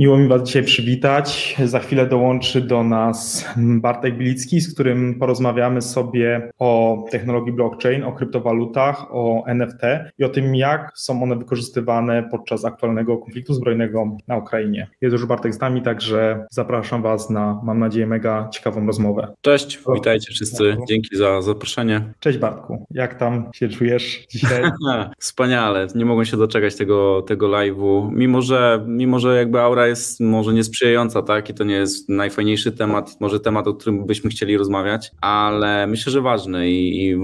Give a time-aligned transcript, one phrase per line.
[0.00, 1.56] Miło mi Was dzisiaj przywitać.
[1.64, 8.12] Za chwilę dołączy do nas Bartek Bilicki, z którym porozmawiamy sobie o technologii blockchain, o
[8.12, 9.80] kryptowalutach, o NFT
[10.18, 14.88] i o tym, jak są one wykorzystywane podczas aktualnego konfliktu zbrojnego na Ukrainie.
[15.00, 19.28] Jest już Bartek z nami, także zapraszam Was na, mam nadzieję, mega ciekawą rozmowę.
[19.40, 20.76] Cześć, witajcie wszyscy.
[20.88, 22.12] Dzięki za zaproszenie.
[22.20, 24.62] Cześć Bartku, jak tam się czujesz dzisiaj?
[25.18, 30.20] Wspaniale, nie mogę się doczekać tego, tego live'u, mimo że, mimo że jakby aura jest
[30.20, 31.50] może niesprzyjająca, tak?
[31.50, 36.12] I to nie jest najfajniejszy temat, może temat, o którym byśmy chcieli rozmawiać, ale myślę,
[36.12, 37.16] że ważny i, i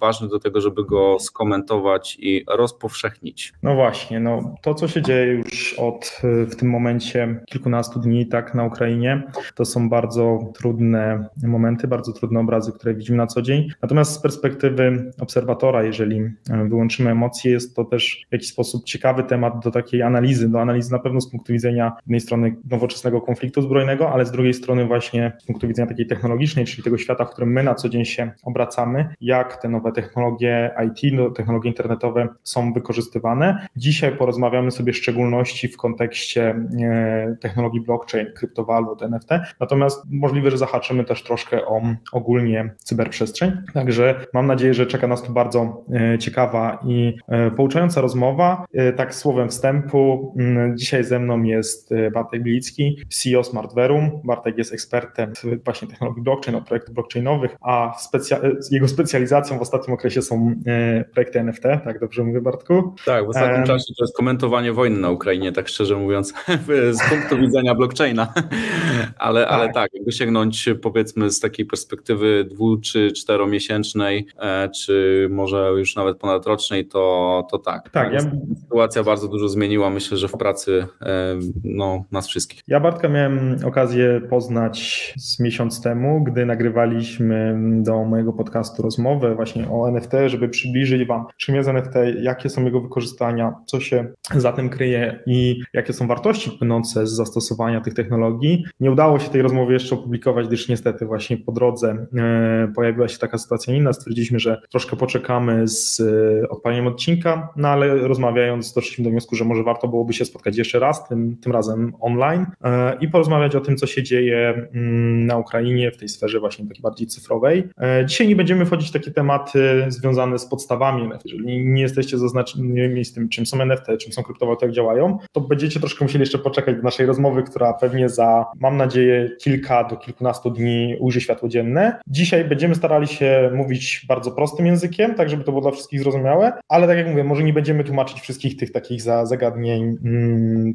[0.00, 3.52] ważny do tego, żeby go skomentować i rozpowszechnić.
[3.62, 8.54] No właśnie, no to co się dzieje już od w tym momencie kilkunastu dni tak
[8.54, 9.22] na Ukrainie,
[9.54, 13.68] to są bardzo trudne momenty, bardzo trudne obrazy, które widzimy na co dzień.
[13.82, 16.20] Natomiast z perspektywy obserwatora, jeżeli
[16.68, 20.92] wyłączymy emocje, jest to też w jakiś sposób ciekawy temat do takiej analizy, do analizy
[20.92, 25.32] na pewno z punktu widzenia jednej strony nowoczesnego konfliktu zbrojnego, ale z drugiej strony właśnie
[25.38, 28.30] z punktu widzenia takiej technologicznej, czyli tego świata, w którym my na co dzień się
[28.44, 33.66] obracamy, jak te nowe technologie IT, no, technologie internetowe są wykorzystywane.
[33.76, 39.28] Dzisiaj porozmawiamy sobie w szczególności w kontekście e, technologii blockchain, kryptowalut, NFT,
[39.60, 43.52] natomiast możliwe, że zahaczymy też troszkę o ogólnie cyberprzestrzeń.
[43.74, 48.64] Także mam nadzieję, że czeka nas tu bardzo e, ciekawa i e, pouczająca rozmowa.
[48.96, 50.34] Tak słowem wstępu,
[50.74, 54.20] dzisiaj ze mną jest Bartek Bilicki, CEO Smartverum.
[54.24, 55.32] Bartek jest ekspertem
[55.64, 61.04] właśnie technologii blockchain, od projektów blockchainowych, a specja jego specjalizacją w ostatnim okresie są e,
[61.04, 62.94] projekty NFT, tak dobrze mówię Bartku?
[63.06, 66.34] Tak, w ostatnim um, czasie to jest komentowanie wojny na Ukrainie, tak szczerze mówiąc,
[66.98, 68.34] z punktu widzenia blockchaina,
[69.18, 69.52] ale tak.
[69.52, 75.96] ale tak, jakby sięgnąć powiedzmy z takiej perspektywy dwu czy czteromiesięcznej, e, czy może już
[75.96, 77.90] nawet ponadrocznej, to, to tak.
[77.90, 78.20] Tak, ja...
[78.62, 81.36] Sytuacja bardzo dużo zmieniła, myślę, że w pracy e,
[81.84, 82.60] no, nas wszystkich.
[82.68, 89.70] Ja Bartka miałem okazję poznać z miesiąc temu, gdy nagrywaliśmy do mojego podcastu rozmowę właśnie
[89.70, 94.52] o NFT, żeby przybliżyć Wam, czym jest NFT, jakie są jego wykorzystania, co się za
[94.52, 98.64] tym kryje i jakie są wartości płynące z zastosowania tych technologii.
[98.80, 103.18] Nie udało się tej rozmowy jeszcze opublikować, gdyż niestety właśnie po drodze e, pojawiła się
[103.18, 103.92] taka sytuacja inna.
[103.92, 109.44] Stwierdziliśmy, że troszkę poczekamy z e, odpaleniem odcinka, no ale rozmawiając doszliśmy do wniosku, że
[109.44, 113.60] może warto byłoby się spotkać jeszcze raz, tym, tym razem online e, i porozmawiać o
[113.60, 117.68] tym, co się dzieje mm, na Ukrainie w tej sferze właśnie takiej bardziej cyfrowej.
[117.80, 121.26] E, dzisiaj nie będziemy wchodzić w takie tematy związane z podstawami NFT.
[121.26, 125.40] Jeżeli nie jesteście zaznaczeni z tym, czym są NFT, czym są kryptowaluty, jak działają, to
[125.40, 129.96] będziecie troszkę musieli jeszcze poczekać do naszej rozmowy, która pewnie za, mam nadzieję, kilka do
[129.96, 132.00] kilkunastu dni ujrzy światło dzienne.
[132.06, 136.52] Dzisiaj będziemy starali się mówić bardzo prostym językiem, tak żeby to było dla wszystkich zrozumiałe,
[136.68, 140.74] ale tak jak mówię, może nie będziemy tłumaczyć wszystkich tych takich zagadnień mm,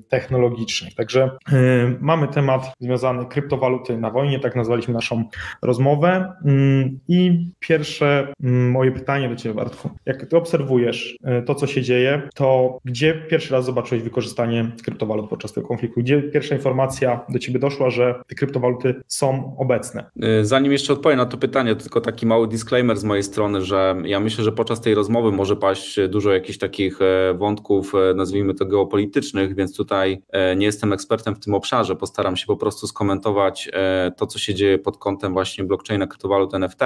[0.96, 1.58] Także yy,
[2.00, 5.24] mamy temat związany kryptowaluty na wojnie, tak nazwaliśmy naszą
[5.62, 6.34] rozmowę.
[6.46, 9.90] Mm, I pierwsze mm, moje pytanie do Ciebie, Bartku.
[10.06, 15.30] Jak Ty obserwujesz y, to, co się dzieje, to gdzie pierwszy raz zobaczyłeś wykorzystanie kryptowalut
[15.30, 16.00] podczas tego konfliktu?
[16.00, 20.06] Gdzie pierwsza informacja do Ciebie doszła, że te kryptowaluty są obecne?
[20.42, 23.62] Y, zanim jeszcze odpowiem na to pytanie, to tylko taki mały disclaimer z mojej strony,
[23.62, 27.00] że ja myślę, że podczas tej rozmowy może paść dużo jakichś takich
[27.36, 30.22] wątków, nazwijmy to geopolitycznych, więc tutaj
[30.58, 31.96] nie jestem ekspertem w tym obszarze.
[31.96, 36.54] Postaram się po prostu skomentować e, to, co się dzieje pod kątem właśnie blockchaina, kryptowalut,
[36.54, 36.82] NFT.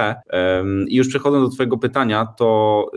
[0.88, 2.90] I już przechodząc do Twojego pytania, to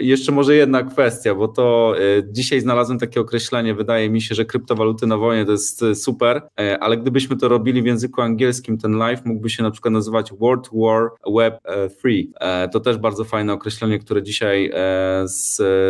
[0.00, 4.44] jeszcze może jedna kwestia, bo to e, dzisiaj znalazłem takie określenie, wydaje mi się, że
[4.44, 6.42] kryptowaluty na wojnie to jest super,
[6.80, 10.68] ale gdybyśmy to robili w języku angielskim, ten live mógłby się na przykład nazywać World
[10.72, 11.58] War Web
[11.98, 12.26] 3.
[12.72, 14.72] To też bardzo fajne określenie, które dzisiaj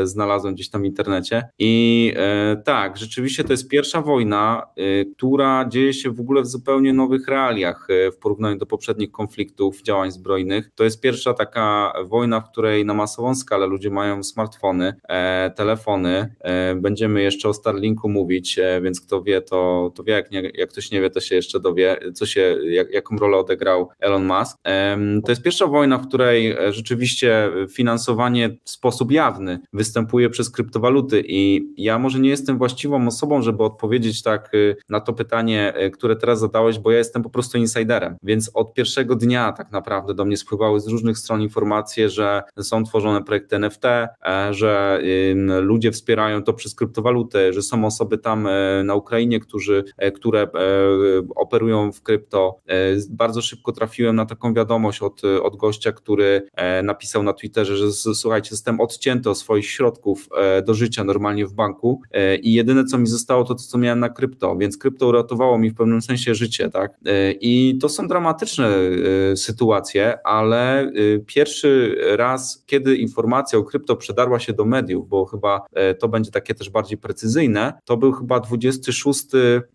[0.04, 1.48] znalazłem gdzieś tam w internecie.
[1.58, 2.14] I
[2.64, 4.66] tak, rzeczywiście to jest pierwsza wojna,
[5.16, 9.82] która dzieje się w ogóle w zupełnie nowych realiach e, w porównaniu do poprzednich konfliktów,
[9.82, 10.70] działań zbrojnych.
[10.74, 16.34] To jest pierwsza taka wojna, w której na masową skalę ludzie mają smartfony, e, telefony.
[16.40, 20.70] E, będziemy jeszcze o Starlinku mówić, więc kto wie, to, to wie, jak, nie, jak
[20.70, 24.58] ktoś nie wie, to się jeszcze dowie, co się, jak, jaką rolę odegrał Elon Musk.
[25.24, 31.68] To jest pierwsza wojna, w której rzeczywiście finansowanie w sposób jawny występuje przez kryptowaluty i
[31.76, 34.52] ja może nie jestem właściwą osobą, żeby odpowiedzieć tak
[34.88, 38.74] na to pytanie, e, które teraz zadałeś, bo ja jestem po prostu insiderem, więc od
[38.74, 43.56] pierwszego dnia tak naprawdę do mnie spływały z różnych stron informacje, że są tworzone projekty
[43.56, 45.02] NFT, e, że
[45.60, 49.84] ludzie wspierają to przez kryptowaluty, że są osoby tam e, na Ukrainie, którzy,
[50.14, 50.48] które
[51.36, 52.58] operują w krypto.
[53.10, 56.48] Bardzo szybko trafiłem na taką wiadomość od, od gościa, który
[56.82, 60.28] napisał na Twitterze, że słuchajcie, jestem odcięty od swoich środków
[60.66, 62.00] do życia normalnie w banku
[62.42, 65.70] i jedyne co mi zostało to to, co miałem na krypto, więc krypto uratowało mi
[65.70, 66.92] w pewnym sensie życie, tak?
[67.40, 68.68] I to są dramatyczne
[69.36, 70.92] sytuacje, ale
[71.26, 75.60] pierwszy raz, kiedy informacja o krypto przedarła się do mediów, bo chyba
[75.98, 79.26] to będzie takie też bardziej precyzyjne, to był chyba 26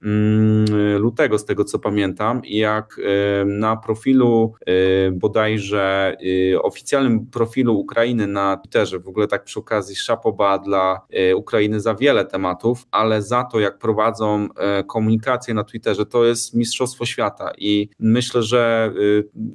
[0.03, 0.65] mm,
[0.97, 2.99] lutego, z tego co pamiętam, jak
[3.45, 4.53] na profilu
[5.11, 6.17] bodajże
[6.61, 11.01] oficjalnym profilu Ukrainy na Twitterze, w ogóle tak przy okazji szapoba dla
[11.35, 14.47] Ukrainy za wiele tematów, ale za to, jak prowadzą
[14.87, 18.93] komunikację na Twitterze, to jest mistrzostwo świata i myślę, że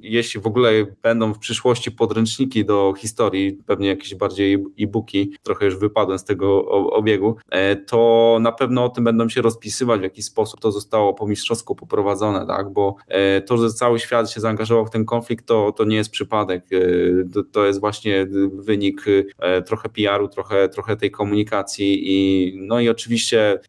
[0.02, 0.70] jeśli w ogóle
[1.02, 6.66] będą w przyszłości podręczniki do historii, pewnie jakieś bardziej e-booki, trochę już wypadłem z tego
[6.90, 7.36] obiegu,
[7.86, 11.74] to na pewno o tym będą się rozpisywać, w jaki sposób to zostało po mistrzowsku
[11.74, 12.72] poprowadzone, tak?
[12.72, 12.96] bo
[13.46, 16.64] to, że cały świat się zaangażował w ten konflikt, to, to nie jest przypadek,
[17.34, 19.04] to, to jest właśnie wynik
[19.66, 23.60] trochę PR-u, trochę, trochę tej komunikacji i no i oczywiście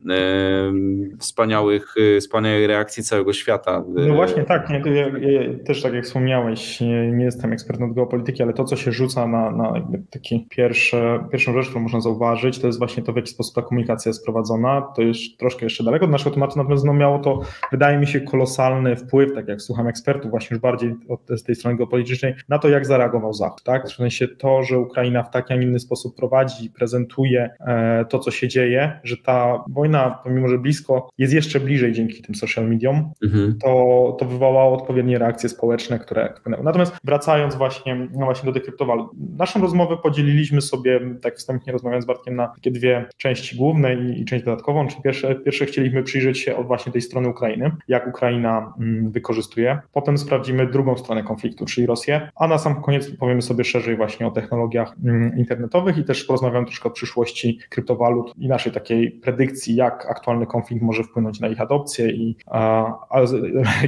[1.20, 3.84] wspaniałych, wspaniałej reakcji całego świata.
[3.88, 7.96] No właśnie tak, nie, ja, ja, też tak jak wspomniałeś, nie, nie jestem ekspertem od
[7.96, 9.74] geopolityki, ale to, co się rzuca na, na
[10.12, 13.62] taki pierwsze, pierwszą rzecz, którą można zauważyć, to jest właśnie to, w jaki sposób ta
[13.62, 14.81] komunikacja jest prowadzona.
[14.96, 17.40] To jest troszkę jeszcze daleko od naszego tematu, natomiast no, miało to,
[17.72, 21.56] wydaje mi się, kolosalny wpływ, tak jak słucham ekspertów, właśnie już bardziej od z tej
[21.56, 23.64] strony geopolitycznej, na to, jak zareagował Zachód.
[23.64, 23.88] Tak?
[23.88, 28.19] W sensie to, że Ukraina w taki, a nie inny sposób prowadzi, prezentuje e, to,
[28.19, 32.69] co się dzieje, że ta wojna, pomimo że blisko, jest jeszcze bliżej dzięki tym social
[32.69, 33.57] mediom, mhm.
[33.63, 36.63] to, to wywołało odpowiednie reakcje społeczne, które wpłynęły.
[36.63, 42.06] Natomiast wracając właśnie, no właśnie do tych kryptowalut, naszą rozmowę podzieliliśmy sobie, tak wstępnie rozmawiając
[42.06, 46.04] z Bartkiem, na takie dwie części główne i, i część dodatkową, czyli pierwsze, pierwsze chcieliśmy
[46.04, 51.24] przyjrzeć się od właśnie tej strony Ukrainy, jak Ukraina mm, wykorzystuje, potem sprawdzimy drugą stronę
[51.24, 55.98] konfliktu, czyli Rosję, a na sam koniec powiemy sobie szerzej właśnie o technologiach mm, internetowych
[55.98, 61.04] i też porozmawiamy troszkę o przyszłości kryptowalut i naszej takiej predykcji, jak aktualny konflikt może
[61.04, 62.94] wpłynąć na ich adopcję i, a,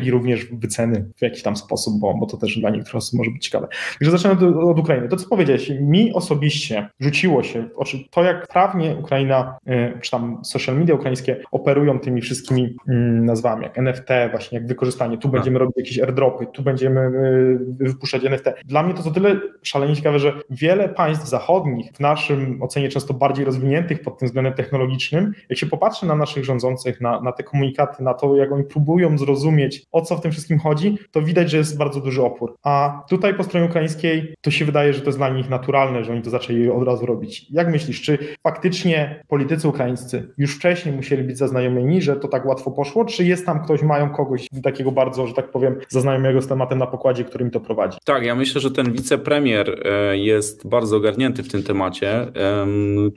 [0.03, 3.31] i również wyceny w jakiś tam sposób, bo, bo to też dla niektórych osób może
[3.31, 3.67] być ciekawe.
[3.99, 5.07] Także zaczynamy od, Ukrainy.
[5.07, 10.11] To, co powiedziałeś, mi osobiście rzuciło się w oczy to, jak prawnie Ukraina, y, czy
[10.11, 15.29] tam social media ukraińskie operują tymi wszystkimi mm, nazwami, jak NFT, właśnie jak wykorzystanie, tu
[15.29, 18.45] będziemy robić jakieś airdropy, tu będziemy y, wypuszczać NFT.
[18.65, 23.13] Dla mnie to to tyle szalenie ciekawe, że wiele państw zachodnich, w naszym ocenie często
[23.13, 27.43] bardziej rozwiniętych pod tym względem technologicznym, jak się popatrzy na naszych rządzących, na, na te
[27.43, 31.51] komunikaty, na to, jak oni próbują zrozumieć, o co w tym wszystkim chodzi, to widać,
[31.51, 32.55] że jest bardzo duży opór.
[32.63, 36.11] A tutaj po stronie ukraińskiej to się wydaje, że to jest dla nich naturalne, że
[36.11, 37.47] oni to zaczęli od razu robić.
[37.51, 42.71] Jak myślisz, czy faktycznie politycy ukraińscy już wcześniej musieli być zaznajomieni, że to tak łatwo
[42.71, 46.79] poszło, czy jest tam ktoś, mają kogoś takiego bardzo, że tak powiem, zaznajomego z tematem
[46.79, 47.97] na pokładzie, którym to prowadzi?
[48.05, 52.27] Tak, ja myślę, że ten wicepremier e, jest bardzo ogarnięty w tym temacie.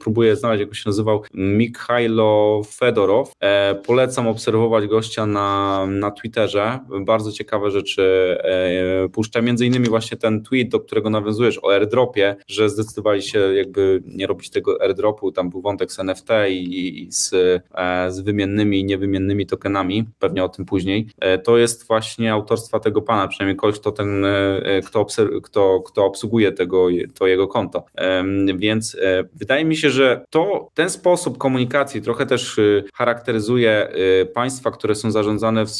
[0.00, 3.32] Próbuję znaleźć, jak się nazywał, Mikhailo Fedorow.
[3.40, 6.78] E, polecam obserwować gościa na, na Twitterze.
[7.00, 8.02] Bardzo ciekawe rzeczy
[8.42, 9.42] e, puszcza.
[9.42, 14.26] Między innymi właśnie ten tweet, do którego nawiązujesz o airdropie, że zdecydowali się jakby nie
[14.26, 15.32] robić tego airdropu.
[15.32, 17.30] Tam był wątek z NFT i, i z,
[18.08, 20.04] z wymiennymi i niewymiennymi tokenami.
[20.18, 21.06] Pewnie o tym później.
[21.44, 24.26] To jest właśnie autorstwa tego pana, przynajmniej kogoś, kto ten,
[24.86, 25.06] kto,
[25.42, 26.88] kto, kto obsługuje tego,
[27.18, 27.84] to jego konto.
[28.56, 32.62] Więc e, wydaje mi się, że to ten sposób komunikacji trochę też e,
[32.94, 35.70] charakteryzuje e, państwa, które są zarządzane w,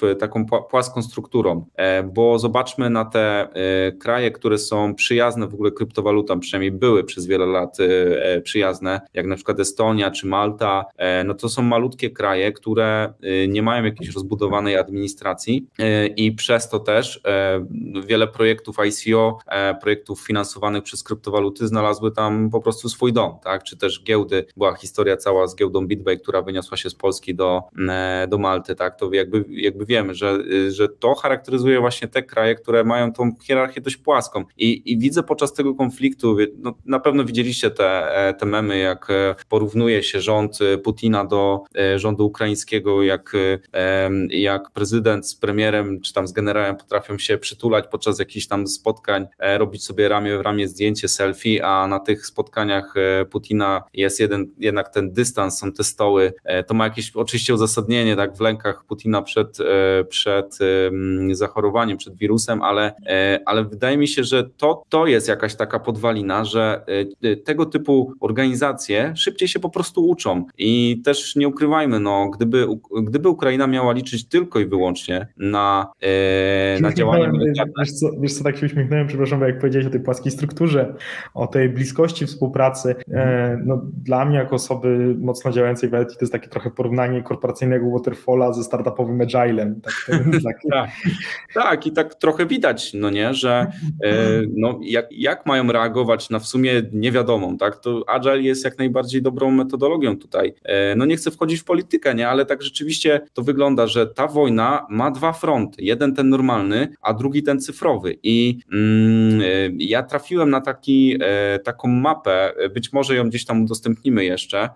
[0.00, 1.66] w taką płaską strukturą,
[2.04, 3.48] bo zobaczmy na te
[4.00, 7.76] kraje, które są przyjazne w ogóle kryptowalutom, przynajmniej były przez wiele lat
[8.42, 10.84] przyjazne, jak na przykład Estonia czy Malta,
[11.24, 13.12] no to są malutkie kraje, które
[13.48, 15.66] nie mają jakiejś rozbudowanej administracji
[16.16, 17.20] i przez to też
[18.06, 19.38] wiele projektów ICO,
[19.80, 23.62] projektów finansowanych przez kryptowaluty znalazły tam po prostu swój dom, tak?
[23.62, 27.62] Czy też giełdy, była historia cała z giełdą BitBay, która wyniosła się z Polski do,
[27.88, 28.98] e, do Malty, tak?
[28.98, 30.38] To jakby, jakby wiemy, że,
[30.70, 34.44] że to charakteryzuje właśnie te kraje, które mają tą hierarchię dość płaską.
[34.56, 39.10] I, i widzę podczas tego konfliktu, no, na pewno widzieliście te, e, te memy, jak
[39.10, 41.64] e, porównuje się rząd Putina do
[41.96, 43.32] rządu ukraińskiego, jak,
[44.30, 49.26] jak prezydent z premierem, czy tam z generałem potrafią się przytulać podczas jakichś tam spotkań,
[49.38, 52.94] robić sobie ramię w ramię zdjęcie, selfie, a na tych spotkaniach
[53.30, 56.32] Putina jest jeden, jednak ten dystans, są te stoły.
[56.44, 60.58] E, to ma jakieś oczywiście uzasadnienie tak w lękach Putina przed, e, przed
[61.32, 62.94] zachorowaniem, przed wirusem, ale,
[63.46, 66.84] ale wydaje mi się, że to, to jest jakaś taka podwalina, że
[67.44, 72.66] tego typu organizacje szybciej się po prostu uczą i też nie ukrywajmy, no, gdyby,
[73.02, 75.86] gdyby Ukraina miała liczyć tylko i wyłącznie na,
[76.80, 77.72] na działania militarne.
[77.78, 80.94] Wiesz co, wiesz co, tak się uśmiechnąłem, przepraszam, bo jak powiedziałeś o tej płaskiej strukturze,
[81.34, 86.18] o tej bliskości współpracy, e, no, dla mnie jako osoby mocno działającej w nawet to
[86.20, 89.80] jest takie trochę porównanie korporacyjnego waterfalla ze startupowym agilem.
[89.80, 89.94] Tak,
[90.44, 90.90] tak, tak,
[91.54, 93.72] tak, i tak trochę widać, no nie, że
[94.04, 98.78] e, no, jak, jak mają reagować na w sumie niewiadomą, tak, to agile jest jak
[98.78, 100.54] najbardziej dobrą metodologią tutaj.
[100.64, 104.26] E, no nie chcę wchodzić w politykę, nie, ale tak rzeczywiście to wygląda, że ta
[104.26, 105.82] wojna ma dwa fronty.
[105.82, 108.16] Jeden ten normalny, a drugi ten cyfrowy.
[108.22, 109.44] I mm, e,
[109.78, 111.18] ja trafiłem na taki,
[111.64, 114.68] taką mapę, być może ją gdzieś tam udostępnimy jeszcze.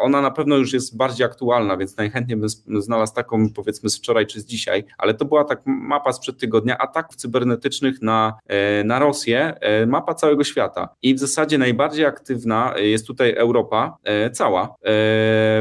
[0.00, 2.48] Ona na pewno już jest bardziej aktualna, więc najchętniej bym
[2.82, 6.78] znalazł taką powiedzmy z wczoraj czy z dzisiaj, ale to była tak mapa sprzed tygodnia
[6.78, 8.38] ataków cybernetycznych na,
[8.84, 9.54] na Rosję,
[9.86, 10.88] mapa całego świata.
[11.02, 13.96] I w zasadzie najbardziej aktywna jest tutaj Europa
[14.32, 14.74] cała,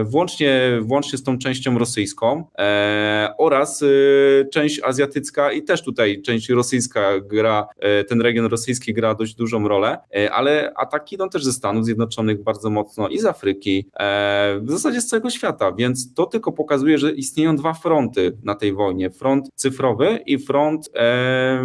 [0.03, 2.43] włącznie, włącznie z tą częścią rosyjską
[3.37, 3.83] oraz
[4.53, 7.67] część azjatycka i też tutaj część rosyjska gra,
[8.07, 9.97] ten region rosyjski gra dość dużą rolę,
[10.31, 13.89] ale ataki idą też ze Stanów Zjednoczonych bardzo mocno i z Afryki,
[14.59, 18.73] w zasadzie z całego świata, więc to tylko pokazuje, że istnieją dwa fronty na tej
[18.73, 20.89] wojnie, front cyfrowy i front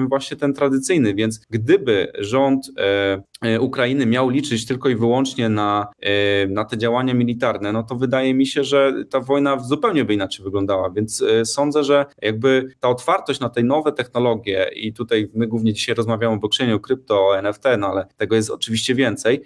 [0.09, 3.23] właśnie ten tradycyjny, więc gdyby rząd E,
[3.61, 8.35] Ukrainy miał liczyć tylko i wyłącznie na, e, na te działania militarne, no to wydaje
[8.35, 10.91] mi się, że ta wojna zupełnie by inaczej wyglądała.
[10.91, 15.73] Więc e, sądzę, że jakby ta otwartość na te nowe technologie, i tutaj my głównie
[15.73, 19.45] dzisiaj rozmawiamy o blockchainie, o krypto, o NFT, no ale tego jest oczywiście więcej,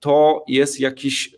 [0.00, 1.34] to jest jakiś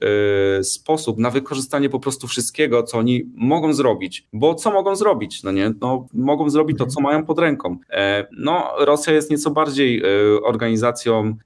[0.63, 4.27] sposób na wykorzystanie po prostu wszystkiego, co oni mogą zrobić.
[4.33, 5.43] Bo co mogą zrobić?
[5.43, 7.79] No nie, no, mogą zrobić to, co mają pod ręką.
[8.39, 10.03] No, Rosja jest nieco bardziej
[10.45, 11.37] organizacją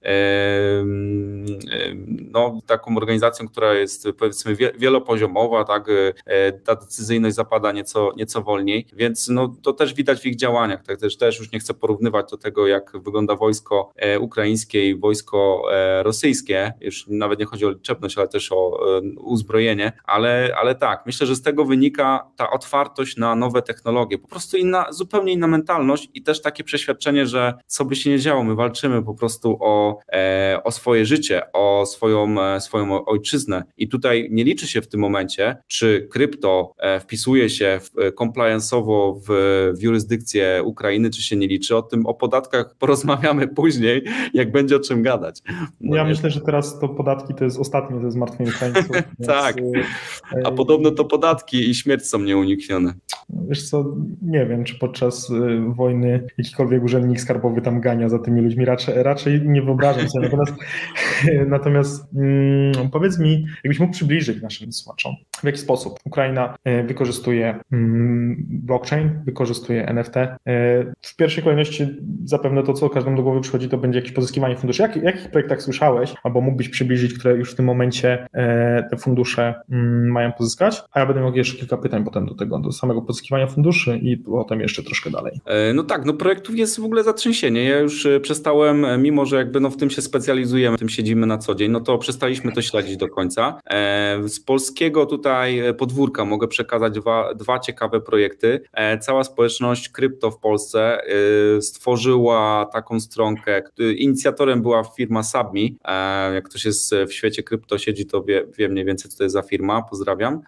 [2.31, 5.87] no, taką organizacją, która jest powiedzmy wielopoziomowa, tak,
[6.27, 10.83] e, ta decyzyjność zapada nieco, nieco wolniej, więc no, to też widać w ich działaniach,
[10.83, 14.99] tak, też, też już nie chcę porównywać do tego, jak wygląda wojsko e, ukraińskie i
[14.99, 18.81] wojsko e, rosyjskie, już nawet nie chodzi o liczebność, ale też o
[19.17, 24.29] uzbrojenie, ale, ale tak, myślę, że z tego wynika ta otwartość na nowe technologie, po
[24.29, 28.45] prostu inna, zupełnie inna mentalność i też takie przeświadczenie, że co by się nie działo,
[28.45, 29.99] my walczymy po prostu o,
[30.65, 33.65] o swoje życie, o swoją, e, swoją ojczyznę.
[33.77, 37.81] I tutaj nie liczy się w tym momencie, czy krypto e, wpisuje się
[38.21, 39.29] compliance'owo w,
[39.79, 41.77] w jurysdykcję Ukrainy, czy się nie liczy.
[41.77, 45.41] O tym, o podatkach porozmawiamy później, jak będzie o czym gadać.
[45.81, 48.97] No ja myślę, że teraz to podatki to jest ostatnie ze zmartwień Ukraińców.
[49.27, 49.57] tak,
[50.45, 52.95] a podobno to podatki i śmierć są nieuniknione.
[53.49, 55.33] Wiesz co, nie wiem, czy podczas
[55.69, 58.65] wojny jakikolwiek urzędnik skarbowy tam gania za tymi ludźmi.
[58.65, 60.55] Raczej, raczej nie wyobrażam sobie Natomiast,
[61.47, 67.61] natomiast mm, powiedz mi, jakbyś mógł przybliżyć naszym słuchaczom, w jaki sposób Ukraina e, wykorzystuje
[67.73, 70.17] mm, blockchain, wykorzystuje NFT.
[70.17, 70.37] E,
[71.03, 71.89] w pierwszej kolejności
[72.25, 74.83] zapewne to, co każdemu do głowy przychodzi, to będzie jakieś pozyskiwanie funduszy.
[74.83, 79.55] Jak, jakich projektach słyszałeś, albo mógłbyś przybliżyć, które już w tym momencie e, te fundusze
[79.71, 80.83] mm, mają pozyskać?
[80.93, 84.17] A ja będę miał jeszcze kilka pytań potem do tego, do samego pozyskiwania funduszy i
[84.17, 85.41] potem jeszcze troszkę dalej.
[85.75, 87.65] No tak, no projektów jest w ogóle zatrzęsienie.
[87.65, 91.54] Ja już przestałem, mimo że jakby no w tym się specjalizujemy, tym siedzimy na co
[91.54, 93.61] dzień, no to przestaliśmy to śledzić do końca.
[93.71, 98.61] E, z polskiego tutaj podwórka mogę przekazać dwa, dwa ciekawe projekty.
[98.73, 101.07] E, cała społeczność krypto w Polsce e,
[101.62, 103.62] stworzyła taką stronkę.
[103.97, 105.76] Inicjatorem była firma Submi.
[106.35, 109.33] Jak ktoś jest w świecie krypto siedzi, to wie, wie mniej więcej co to jest
[109.33, 109.83] za firma.
[109.83, 110.40] Pozdrawiam.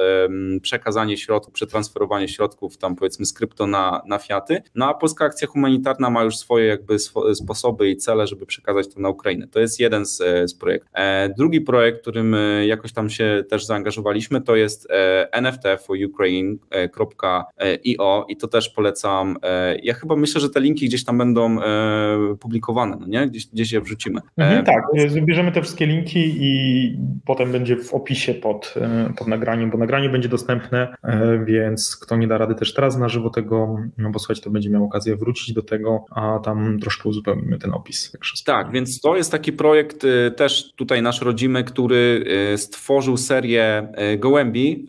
[0.61, 5.47] przekazanie środków, przetransferowanie środków tam powiedzmy z krypto na, na fiaty, no a Polska Akcja
[5.47, 6.97] Humanitarna ma już swoje jakby
[7.35, 9.47] sposoby i cele, żeby przekazać to na Ukrainę.
[9.47, 10.89] To jest jeden z, e, z projektów.
[10.93, 14.87] E, drugi projekt, którym jakoś tam się też zaangażowaliśmy, to jest
[15.31, 19.37] nftforukraine.io i to też polecam.
[19.83, 23.27] Ja chyba myślę, że te linki gdzieś tam tam będą e, publikowane, no nie?
[23.27, 24.21] Gdzieś, gdzieś je wrzucimy.
[24.37, 24.83] Mhm, e, tak,
[25.25, 30.09] bierzemy te wszystkie linki i potem będzie w opisie pod, e, pod nagraniem, bo nagranie
[30.09, 30.95] będzie dostępne,
[31.45, 34.69] więc kto nie da rady też teraz na żywo tego no bo słuchajcie, to będzie
[34.69, 38.17] miał okazję wrócić do tego, a tam troszkę uzupełnimy ten opis.
[38.45, 40.05] Tak, więc to jest taki projekt
[40.35, 42.25] też tutaj nasz rodzimy, który
[42.57, 44.85] stworzył serię gołębi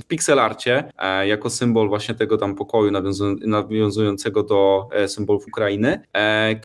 [0.00, 0.84] w pixelarcie
[1.26, 2.90] jako symbol właśnie tego tam pokoju
[3.46, 6.00] nawiązującego do symbolów Ukrainy.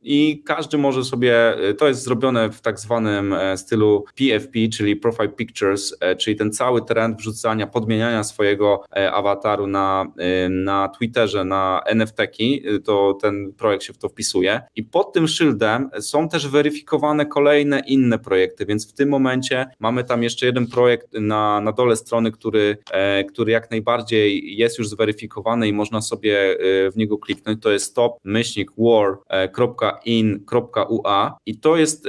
[0.04, 5.98] I każdy może sobie, to jest zrobione w tak zwanym stylu PFP, czyli Profile Pictures,
[6.18, 10.06] czyli ten cały trend wrzucania, podmieniania swojego awataru na,
[10.50, 14.62] na Twitterze, na NFT-ki, to ten projekt się w to wpisuje.
[14.76, 20.04] I pod tym szyldem są też weryfikowane kolejne inne projekty, więc w tym momencie mamy
[20.04, 24.90] tam jeszcze jeden projekt na, na dole strony, który, e, który jak najbardziej jest już
[24.90, 27.62] zweryfikowany i można sobie e, w niego kliknąć.
[27.62, 27.96] To jest
[28.44, 32.08] stop-war.in.ua e, i to jest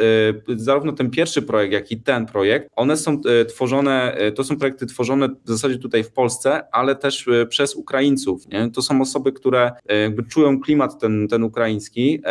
[0.56, 2.68] zarówno ten pierwszy projekt, jak i ten projekt.
[2.76, 7.74] One są tworzone, to są projekty tworzone w zasadzie tutaj w Polsce, ale też przez
[7.74, 8.48] Ukraińców.
[8.48, 8.70] Nie?
[8.70, 9.72] To są osoby, które
[10.02, 12.22] jakby czują klimat ten, ten ukraiński.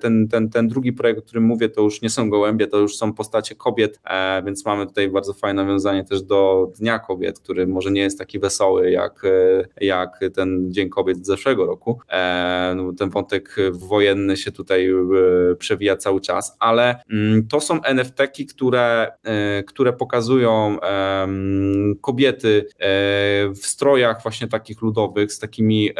[0.00, 2.96] Ten, ten, ten drugi projekt, o którym mówię, to już nie są gołębie, to już
[2.96, 4.00] są postacie kobiet,
[4.44, 8.38] więc mamy tutaj bardzo fajne nawiązanie też do Dnia Kobiet, który może nie jest taki
[8.38, 12.00] wesoły jak, e, jak ten Dzień Kobiet z zeszłego roku.
[12.08, 13.37] E, no, ten wątek
[13.72, 14.94] wojenny się tutaj e,
[15.58, 19.12] przewija cały czas, ale mm, to są NFT-ki, które,
[19.66, 20.76] które pokazują
[22.00, 22.66] kobiety
[23.54, 25.90] w strojach właśnie takich ludowych, z takimi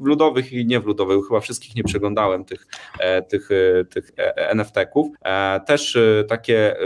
[0.00, 2.66] ludowych i nie w ludowych, chyba wszystkich nie przeglądałem tych,
[3.28, 3.48] tych,
[3.90, 5.08] tych NFT-ków.
[5.66, 6.76] Też takie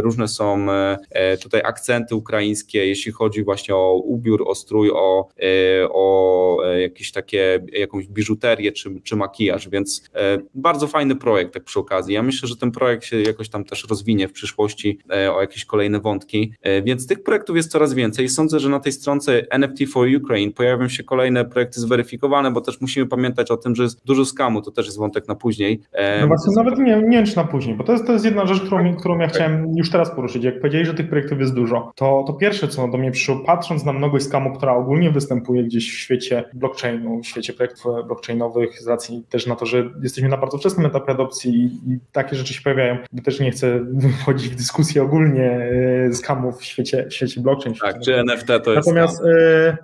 [0.00, 0.66] różne są
[1.10, 6.80] e, tutaj akcenty ukraińskie, jeśli chodzi właśnie o ubiór, o strój, o, e, o e,
[6.80, 10.10] jakieś takie, jakąś biżuterię czy, czy makijaż, więc
[10.54, 12.14] bardzo fajny projekt tak przy okazji.
[12.14, 14.98] Ja myślę, że ten projekt się jakoś tam też rozwinie w przyszłości
[15.34, 16.52] o jakieś kolejne wątki,
[16.84, 18.28] więc tych projektów jest coraz więcej.
[18.28, 22.80] Sądzę, że na tej stronce NFT for Ukraine pojawią się kolejne projekty zweryfikowane, bo też
[22.80, 25.80] musimy pamiętać o tym, że jest dużo skamu, to też jest wątek na później.
[26.20, 28.46] No właśnie, nawet nie, nie wiem, czy na później, bo to jest, to jest jedna
[28.46, 30.44] rzecz, którą, którą ja chciałem już teraz poruszyć.
[30.44, 33.84] Jak powiedzieli, że tych projektów jest dużo, to, to pierwsze, co do mnie przyszło, patrząc
[33.84, 38.86] na mnogość skamu, która ogólnie występuje gdzieś w świecie blockchainu, w świecie projektów blockchainowych, z
[38.86, 42.54] racji też na to, że jesteśmy na bardzo wczesnym etapie adopcji i, i takie rzeczy
[42.54, 43.86] się pojawiają, bo też nie chcę
[44.20, 45.70] wchodzić w dyskusję ogólnie
[46.10, 47.76] e, skamów w świecie, w świecie blockchain.
[47.76, 49.76] Tak, czy NFT to jest Natomiast e,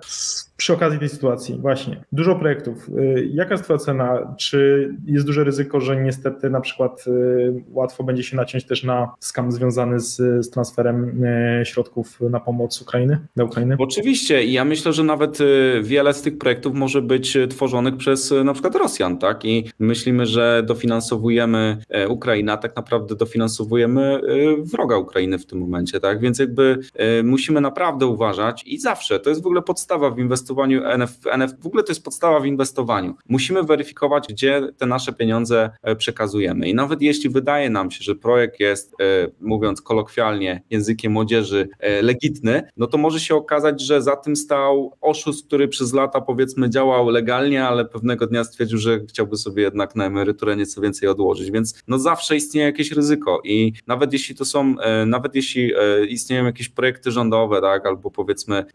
[0.61, 2.89] przy okazji tej sytuacji, właśnie, dużo projektów.
[2.89, 4.35] Y, jaka jest Twoja cena?
[4.37, 9.11] Czy jest duże ryzyko, że niestety na przykład y, łatwo będzie się naciąć też na
[9.19, 10.15] skam związany z,
[10.45, 13.75] z transferem y, środków na pomoc Ukrainy, dla Ukrainy?
[13.79, 15.37] Oczywiście i ja myślę, że nawet
[15.81, 19.45] wiele z tych projektów może być tworzonych przez na przykład Rosjan, tak?
[19.45, 21.77] I myślimy, że dofinansowujemy
[22.09, 24.21] Ukrainę, a tak naprawdę dofinansowujemy
[24.57, 26.19] wroga Ukrainy w tym momencie, tak?
[26.19, 26.79] Więc jakby
[27.23, 31.51] musimy naprawdę uważać i zawsze, to jest w ogóle podstawa w inwestowaniu inwestowaniu NF, NF,
[31.59, 33.15] w ogóle to jest podstawa w inwestowaniu.
[33.29, 36.69] Musimy weryfikować, gdzie te nasze pieniądze e, przekazujemy.
[36.69, 42.01] I nawet jeśli wydaje nam się, że projekt jest, e, mówiąc kolokwialnie, językiem młodzieży, e,
[42.01, 46.69] legitny, no to może się okazać, że za tym stał oszust, który przez lata powiedzmy
[46.69, 51.51] działał legalnie, ale pewnego dnia stwierdził, że chciałby sobie jednak na emeryturę nieco więcej odłożyć.
[51.51, 55.71] Więc no zawsze istnieje jakieś ryzyko i nawet jeśli to są, nawet jeśli
[56.09, 58.65] istnieją jakieś projekty rządowe, tak, albo powiedzmy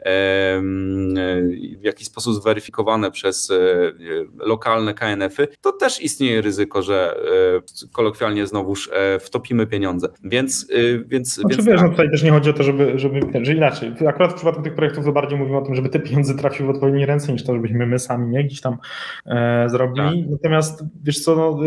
[1.80, 3.56] w jakiś sposób zweryfikowane przez e,
[4.38, 7.16] lokalne KNF-y, to też istnieje ryzyko, że
[7.86, 10.08] e, kolokwialnie znowuż e, wtopimy pieniądze.
[10.24, 10.68] Więc,
[11.06, 13.92] więc, znaczy, więc wiesz, no tutaj też nie chodzi o to, żeby, żeby że inaczej.
[14.08, 16.74] Akurat w przypadku tych projektów to bardziej mówimy o tym, żeby te pieniądze trafiły w
[16.74, 18.76] odpowiednie ręce, niż to, żebyśmy my sami nie gdzieś tam
[19.26, 20.22] e, zrobili.
[20.22, 20.30] Tak.
[20.30, 21.60] Natomiast wiesz co, no,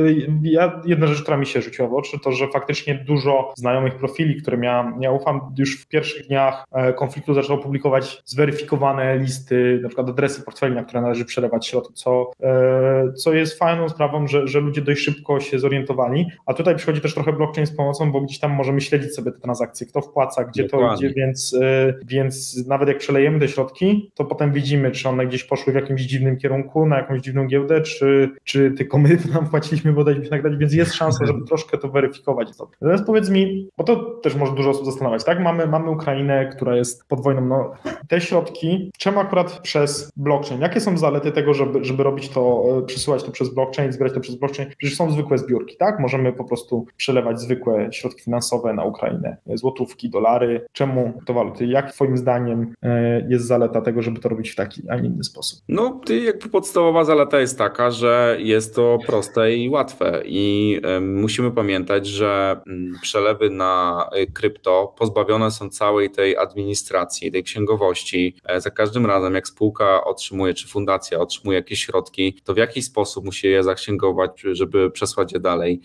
[0.43, 4.41] ja, jedna rzecz, która mi się rzuciła w oczy, to że faktycznie dużo znajomych profili,
[4.41, 10.10] które miałem, ja ufam, już w pierwszych dniach konfliktu zaczęło publikować zweryfikowane listy na przykład
[10.10, 14.60] adresy portfeli, na które należy przelewać środki, co, e, co jest fajną sprawą, że, że
[14.60, 18.39] ludzie dość szybko się zorientowali, a tutaj przychodzi też trochę blockchain z pomocą, bo gdzieś
[18.39, 20.89] tam możemy śledzić sobie te transakcje, kto wpłaca, gdzie Dokładnie.
[20.89, 25.28] to idzie, więc, e, więc nawet jak przelejemy te środki, to potem widzimy, czy one
[25.28, 29.49] gdzieś poszły w jakimś dziwnym kierunku, na jakąś dziwną giełdę, czy, czy tylko my nam
[29.49, 32.49] płaciliśmy, bo daliśmy tak dalej, więc jest szansa, żeby troszkę to weryfikować.
[32.82, 35.39] Natomiast powiedz mi, bo to też może dużo osób zastanawiać, tak?
[35.39, 37.71] Mamy, mamy Ukrainę, która jest pod wojną, no
[38.08, 40.62] te środki, czemu akurat przez blockchain.
[40.62, 44.19] Jakie są zalety tego, żeby, żeby robić to, e, przesyłać to przez blockchain, zbierać to
[44.19, 44.69] przez blockchain?
[44.77, 45.99] Przecież są zwykłe zbiórki, tak?
[45.99, 50.65] Możemy po prostu przelewać zwykłe środki finansowe na Ukrainę, złotówki, dolary.
[50.71, 51.65] Czemu to waluty?
[51.65, 55.23] Jak Twoim zdaniem e, jest zaleta tego, żeby to robić w taki, a nie inny
[55.23, 55.60] sposób?
[55.67, 62.08] No, jakby podstawowa zaleta jest taka, że jest to proste i łatwe i musimy pamiętać,
[62.08, 68.36] że mm, przelewy na e, krypto pozbawione są całej tej administracji, tej księgowości.
[68.58, 73.26] Za każdym razem, jak spółka otrzymuje, czy fundacja otrzymuje jakieś środki, to w jaki sposób
[73.26, 75.82] musi je zaksięgować, żeby przesłać je dalej.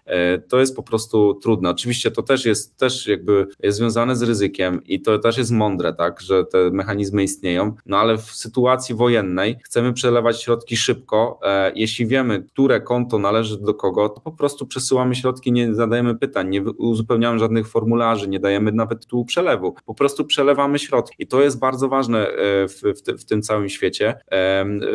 [0.49, 1.71] To jest po prostu trudne.
[1.71, 5.95] Oczywiście to też jest też jakby jest związane z ryzykiem i to też jest mądre,
[5.95, 11.41] tak, że te mechanizmy istnieją, no ale w sytuacji wojennej chcemy przelewać środki szybko.
[11.75, 16.49] Jeśli wiemy, które konto należy do kogo, to po prostu przesyłamy środki, nie zadajemy pytań,
[16.49, 19.75] nie uzupełniamy żadnych formularzy, nie dajemy nawet tytułu przelewu.
[19.87, 21.15] Po prostu przelewamy środki.
[21.19, 24.15] I to jest bardzo ważne e, w, w, w tym całym świecie.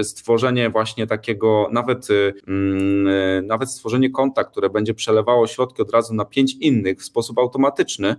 [0.01, 5.91] Stworzenie właśnie takiego, nawet, e, mm, e, nawet stworzenie konta, które będzie przelewało środki od
[5.91, 8.15] razu na pięć innych w sposób automatyczny,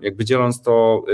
[0.00, 1.04] jakby dzieląc to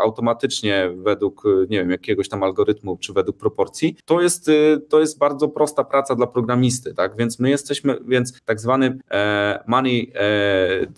[0.00, 4.50] automatycznie według, nie wiem, jakiegoś tam algorytmu, czy według proporcji, to jest,
[4.88, 7.16] to jest bardzo prosta praca dla programisty, tak?
[7.16, 8.98] Więc my jesteśmy, więc tak zwany
[9.66, 10.12] money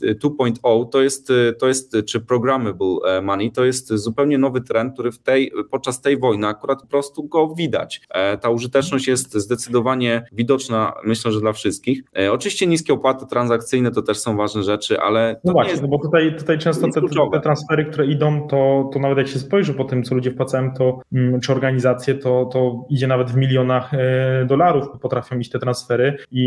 [0.02, 5.18] 2.0 to jest, to jest, czy programmable money, to jest zupełnie nowy trend, który w
[5.18, 8.00] tej, podczas tej wojny akurat po prostu go widać.
[8.10, 12.02] E, ta użyteczność jest zdecydowanie widoczna, myślę, że dla wszystkich.
[12.18, 15.40] E, oczywiście niskie opłaty transakcyjne to też są ważne rzeczy, ale.
[15.44, 17.00] No właśnie, jest, no bo tutaj, tutaj często te,
[17.32, 20.74] te, transfery, które idą, to, to nawet jak się spojrzy po tym, co ludzie wpłacają,
[20.74, 25.58] to mm, czy organizacje, to, to idzie nawet w milionach e, dolarów, potrafią iść te
[25.58, 26.44] transfery i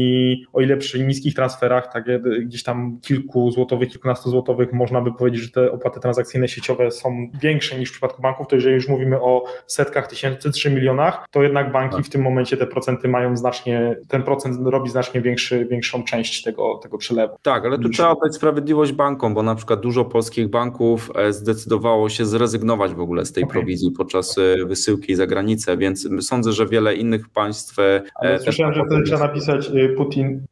[0.53, 2.05] o ile przy niskich transferach, tak
[2.45, 7.29] gdzieś tam kilku złotowych, kilkunastu złotowych, można by powiedzieć, że te opłaty transakcyjne sieciowe są
[7.41, 11.43] większe niż w przypadku banków, to jeżeli już mówimy o setkach tysięcy, 3 milionach, to
[11.43, 12.05] jednak banki tak.
[12.05, 16.79] w tym momencie te procenty mają znacznie, ten procent robi znacznie większy, większą część tego,
[16.83, 17.35] tego przelewu.
[17.41, 22.09] Tak, ale tu trzeba dać sprawiedliwość bankom, bo na przykład dużo polskich banków e, zdecydowało
[22.09, 23.53] się zrezygnować w ogóle z tej okay.
[23.53, 27.79] prowizji podczas e, wysyłki za granicę, więc sądzę, że wiele innych państw.
[27.79, 30.45] E, ale słyszałem, że wtedy trzeba napisać Putin.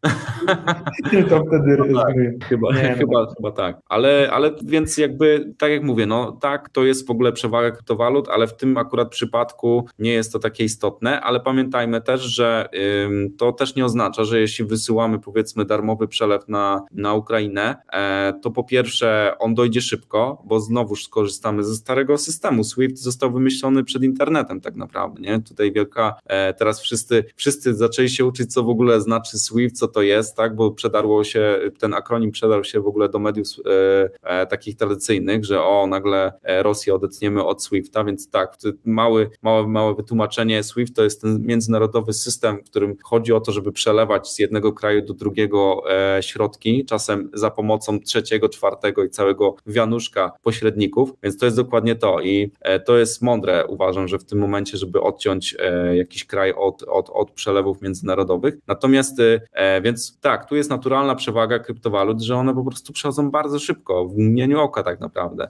[1.30, 2.16] to wtedy no tak,
[2.50, 3.34] chyba, nie, no chyba, no.
[3.38, 3.78] chyba tak.
[3.90, 8.30] Ale, ale więc jakby, tak jak mówię, no tak, to jest w ogóle przewaga kryptowalut,
[8.30, 9.65] ale w tym akurat przypadku
[10.00, 12.70] nie jest to takie istotne, ale pamiętajmy też, że
[13.38, 18.52] to też nie oznacza, że jeśli wysyłamy powiedzmy darmowy przelew na, na Ukrainę, e, to
[18.52, 22.64] po pierwsze on dojdzie szybko, bo znowuż skorzystamy ze starego systemu.
[22.64, 25.42] SWIFT został wymyślony przed internetem tak naprawdę, nie?
[25.42, 29.88] Tutaj wielka, e, teraz wszyscy, wszyscy zaczęli się uczyć, co w ogóle znaczy SWIFT, co
[29.88, 33.48] to jest, tak, bo przedarło się, ten akronim przedarł się w ogóle do mediów
[34.24, 39.96] e, takich tradycyjnych, że o, nagle Rosję odetniemy od SWIFTA, więc tak, mały, małe, małe
[39.96, 44.40] wytłumaczenie, SWIFT to jest ten międzynarodowy system, w którym chodzi o to, żeby przelewać z
[44.40, 45.84] jednego kraju do drugiego
[46.18, 51.96] e, środki, czasem za pomocą trzeciego, czwartego i całego wianuszka pośredników, więc to jest dokładnie
[51.96, 56.26] to i e, to jest mądre, uważam, że w tym momencie, żeby odciąć e, jakiś
[56.26, 58.56] kraj od, od, od przelewów międzynarodowych.
[58.68, 59.18] Natomiast,
[59.84, 64.18] więc tak, tu jest naturalna przewaga kryptowalut, że one po prostu przechodzą bardzo szybko, w
[64.18, 65.50] mgnieniu oka tak naprawdę,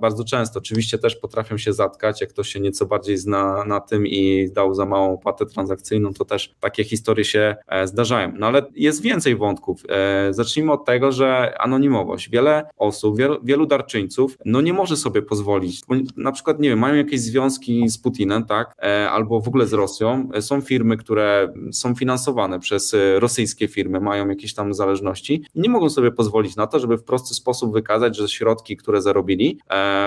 [0.00, 0.58] bardzo często.
[0.58, 3.29] Oczywiście też potrafią się zatkać, jak ktoś się nieco bardziej zna
[3.66, 8.32] na tym i dał za małą opłatę transakcyjną, to też takie historie się e, zdarzają.
[8.38, 9.82] No ale jest więcej wątków.
[9.88, 12.30] E, zacznijmy od tego, że anonimowość.
[12.30, 16.78] Wiele osób, wielu, wielu darczyńców, no nie może sobie pozwolić, bo na przykład, nie wiem,
[16.78, 20.28] mają jakieś związki z Putinem, tak, e, albo w ogóle z Rosją.
[20.40, 25.90] Są firmy, które są finansowane przez rosyjskie firmy, mają jakieś tam zależności i nie mogą
[25.90, 29.58] sobie pozwolić na to, żeby w prosty sposób wykazać, że środki, które zarobili,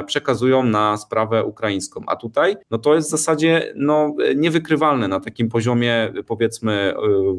[0.06, 2.04] przekazują na sprawę ukraińską.
[2.08, 6.94] A tutaj, no to jest zasadzie no, niewykrywalne na takim poziomie, powiedzmy,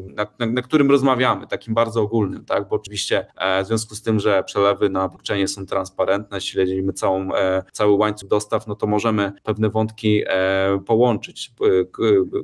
[0.09, 2.67] y, na, na, na, którym rozmawiamy, takim bardzo ogólnym, tak?
[2.69, 7.33] Bo oczywiście e, w związku z tym, że przelewy na blockchainie są transparentne, śledzimy całą,
[7.35, 11.53] e, cały łańcuch dostaw, no to możemy pewne wątki e, połączyć,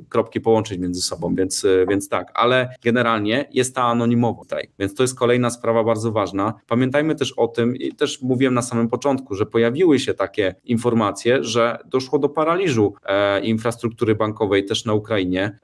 [0.09, 5.03] kropki połączyć między sobą, więc, więc tak, ale generalnie jest ta anonimowość tutaj, więc to
[5.03, 6.53] jest kolejna sprawa bardzo ważna.
[6.67, 11.43] Pamiętajmy też o tym, i też mówiłem na samym początku, że pojawiły się takie informacje,
[11.43, 12.93] że doszło do paraliżu
[13.43, 15.59] infrastruktury bankowej też na Ukrainie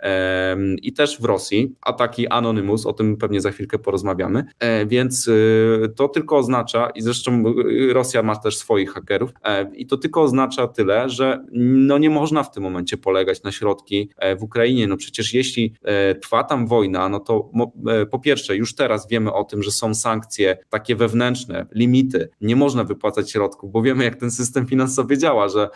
[0.82, 5.30] i też w Rosji, ataki Anonymous, o tym pewnie za chwilkę porozmawiamy, e, więc
[5.96, 7.44] to tylko oznacza, i zresztą
[7.92, 12.44] Rosja ma też swoich hakerów, e, i to tylko oznacza tyle, że no nie można
[12.44, 15.74] w tym momencie polegać na środki e, w Ukrainie, no przecież jeśli
[16.22, 17.52] trwa tam wojna, no to
[18.12, 22.84] po pierwsze już teraz wiemy o tym, że są sankcje takie wewnętrzne, limity, nie można
[22.84, 25.70] wypłacać środków, bo wiemy jak ten system finansowy działa, że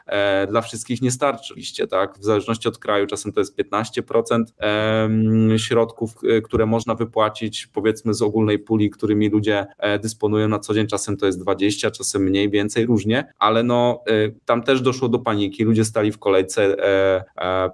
[0.50, 4.44] dla wszystkich nie starczy oczywiście, tak, w zależności od kraju czasem to jest 15%
[5.58, 10.74] środków, e, które można wypłacić powiedzmy z ogólnej puli, którymi ludzie e, dysponują na co
[10.74, 14.14] dzień, czasem to jest 20, czasem mniej, więcej, różnie, ale no e,
[14.46, 16.76] tam też doszło do paniki, ludzie stali w kolejce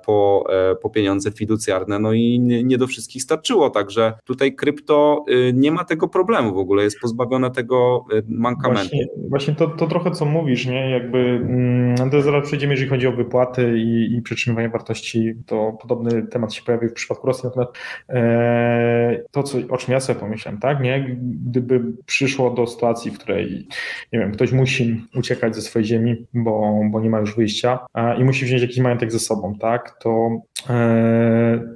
[0.06, 0.46] po,
[0.82, 6.08] po pieniądze fiducjarne, no i nie, do wszystkich starczyło, także tutaj krypto nie ma tego
[6.08, 8.90] problemu w ogóle, jest pozbawione tego mankamentu.
[8.90, 13.08] Właśnie, właśnie to, to trochę co mówisz, nie, jakby mm, to zaraz przejdziemy, jeżeli chodzi
[13.08, 14.22] o wypłaty i,
[14.58, 17.72] i wartości, to podobny temat się pojawił w przypadku Rosji, natomiast
[18.10, 21.18] e, to, co, o czym ja sobie pomyślałem, tak, nie?
[21.22, 23.68] Gdyby przyszło do sytuacji, w której,
[24.14, 27.80] nie wiem, ktoś musi uciekać ze swojej ziemi, bo, bo nie ma już wyjścia
[28.20, 30.30] i musi wziąć jakiś majątek ze sobą, tak, to,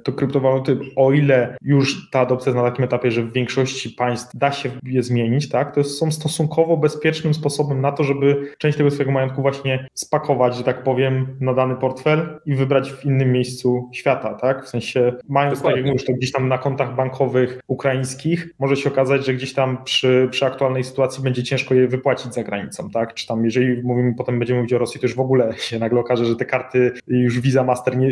[0.04, 4.36] to kryptowaluty, o ile już ta adopcja jest na takim etapie, że w większości państw
[4.36, 8.90] da się je zmienić, tak, to są stosunkowo bezpiecznym sposobem na to, żeby część tego
[8.90, 13.90] swojego majątku właśnie spakować, że tak powiem, na dany portfel i wybrać w innym miejscu
[13.92, 15.76] świata, tak, w sensie mając, Dokładnie.
[15.76, 19.54] tak jak mówisz, to gdzieś tam na kontach bankowych ukraińskich, może się okazać, że gdzieś
[19.54, 23.82] tam przy, przy aktualnej sytuacji będzie ciężko je wypłacić za granicą, tak, czy tam jeżeli
[23.82, 26.44] mówimy, potem będziemy mówić o Rosji, to już w ogóle się nagle okaże, że te
[26.44, 28.08] karty już Visa, Master, nie,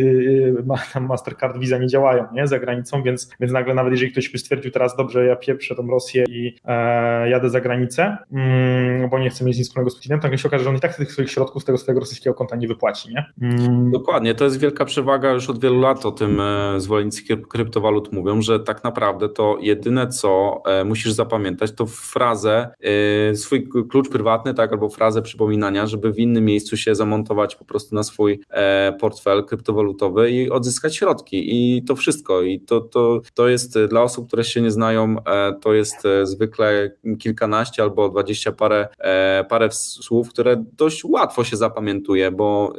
[1.00, 4.70] Mastercard, Visa nie działają, nie, za granicą, więc, więc nagle nawet jeżeli ktoś by stwierdził
[4.70, 9.44] teraz, dobrze, ja pieprzę tą Rosję i e, jadę za granicę, mm, bo nie chcę
[9.44, 11.30] mieć nic wspólnego z Putinem, to nagle się okaże, że on i tak tych swoich
[11.30, 13.24] środków z tego swojego rosyjskiego konta nie wypłaci, nie?
[13.42, 13.90] Mm.
[13.90, 18.42] Dokładnie, to jest wielka przewaga, już od wielu lat o tym e, zwolennicy kryptowalut mówią,
[18.42, 22.68] że tak naprawdę to jedyne, co e, musisz zapamiętać, to frazę,
[23.30, 27.64] e, swój klucz prywatny, tak, albo frazę przypominania, żeby w innym miejscu się zamontować po
[27.64, 28.40] prostu na swój
[29.00, 31.76] portfel kryptowalutowy i odzyskać środki.
[31.76, 32.42] I to wszystko.
[32.42, 35.16] I to, to, to jest dla osób, które się nie znają,
[35.60, 38.88] to jest zwykle kilkanaście albo dwadzieścia parę,
[39.48, 42.72] parę słów, które dość łatwo się zapamiętuje, bo,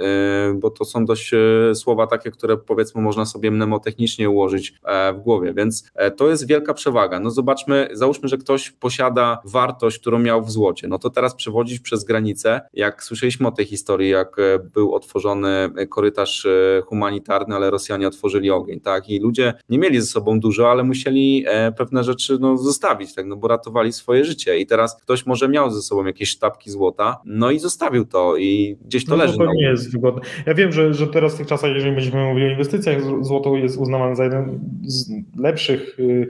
[0.56, 1.32] bo to są dość
[1.74, 4.74] słowa takie, które powiedzmy można sobie mnemotechnicznie ułożyć
[5.14, 7.20] w głowie, więc to jest wielka przewaga.
[7.20, 11.80] No zobaczmy, załóżmy, że ktoś posiada wartość, którą miał w złocie, no to teraz przewodzić
[11.80, 14.36] przez granicę, jak słyszeliśmy o tej historii, jak
[14.74, 16.48] był otworzony korytarz
[16.86, 21.46] humanitarny, ale Rosjanie otworzyli ogień, tak, i ludzie nie mieli ze sobą dużo, ale musieli
[21.78, 25.72] pewne rzeczy no, zostawić, tak, no bo ratowali swoje życie i teraz ktoś może miał
[25.72, 29.38] ze sobą jakieś sztabki złota, no i zostawił to i gdzieś to no, leży.
[29.38, 30.22] To nie jest wygodne.
[30.46, 33.78] Ja wiem, że, że teraz w tych czasach, jeżeli będziemy mówili o inwestycjach, złoto jest
[33.78, 36.28] uznawane za jeden z lepszych y,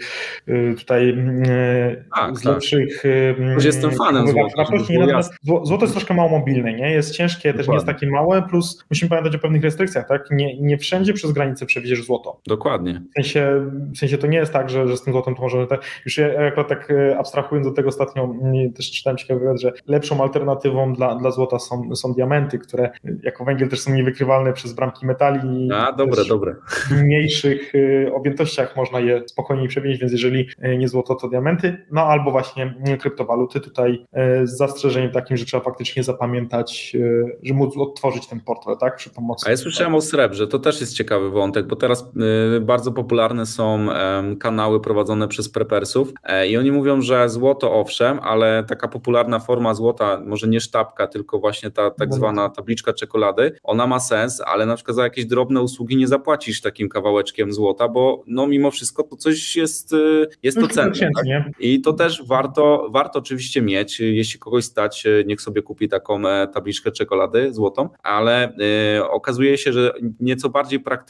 [0.49, 2.53] y, tutaj y, tak, z tak.
[2.53, 3.03] lepszych
[3.55, 4.53] Już jestem fanem złota.
[4.57, 6.91] Natomiast złoto jest troszkę mało mobilne, nie?
[6.91, 7.57] Jest ciężkie, Dokładnie.
[7.57, 10.27] też nie jest takie małe, plus musimy pamiętać o pewnych restrykcjach, tak?
[10.31, 12.41] Nie, nie wszędzie przez granicę przewieziesz złoto.
[12.47, 13.01] Dokładnie.
[13.11, 15.67] W sensie, w sensie to nie jest tak, że, że z tym złotem to możemy
[15.67, 18.35] tak, już ja akurat tak abstrahując do tego ostatnio
[18.75, 22.89] też czytałem ciekawy wywiad, że lepszą alternatywą dla, dla złota są, są diamenty, które
[23.23, 25.69] jako węgiel też są niewykrywalne przez bramki metali.
[25.73, 26.55] A, dobre, dobre.
[26.89, 32.01] W mniejszych y, objętościach można je spokojniej przewieźć, więc jeżeli nie złoto, to diamenty, no
[32.01, 33.59] albo właśnie kryptowaluty.
[33.59, 34.05] Tutaj
[34.43, 36.97] z zastrzeżeniem takim, że trzeba faktycznie zapamiętać,
[37.43, 39.45] że móc odtworzyć ten portfel, tak, przy pomocy.
[39.47, 42.11] A ja słyszałem o srebrze, to też jest ciekawy wątek, bo teraz
[42.61, 43.87] bardzo popularne są
[44.39, 49.73] kanały prowadzone przez prepersów e, i oni mówią, że złoto owszem, ale taka popularna forma
[49.73, 54.65] złota, może nie sztabka, tylko właśnie ta tak zwana tabliczka czekolady, ona ma sens, ale
[54.65, 59.03] na przykład za jakieś drobne usługi nie zapłacisz takim kawałeczkiem złota, bo no mimo wszystko
[59.03, 60.91] to coś jest, y, jest to cenne.
[60.93, 61.25] Tak?
[61.59, 66.27] I to też warto, warto oczywiście mieć, jeśli kogoś stać, y, niech sobie kupi taką
[66.27, 68.53] e, tabliczkę czekolady złotą, ale
[68.97, 71.00] y, okazuje się, że nieco bardziej praktyczne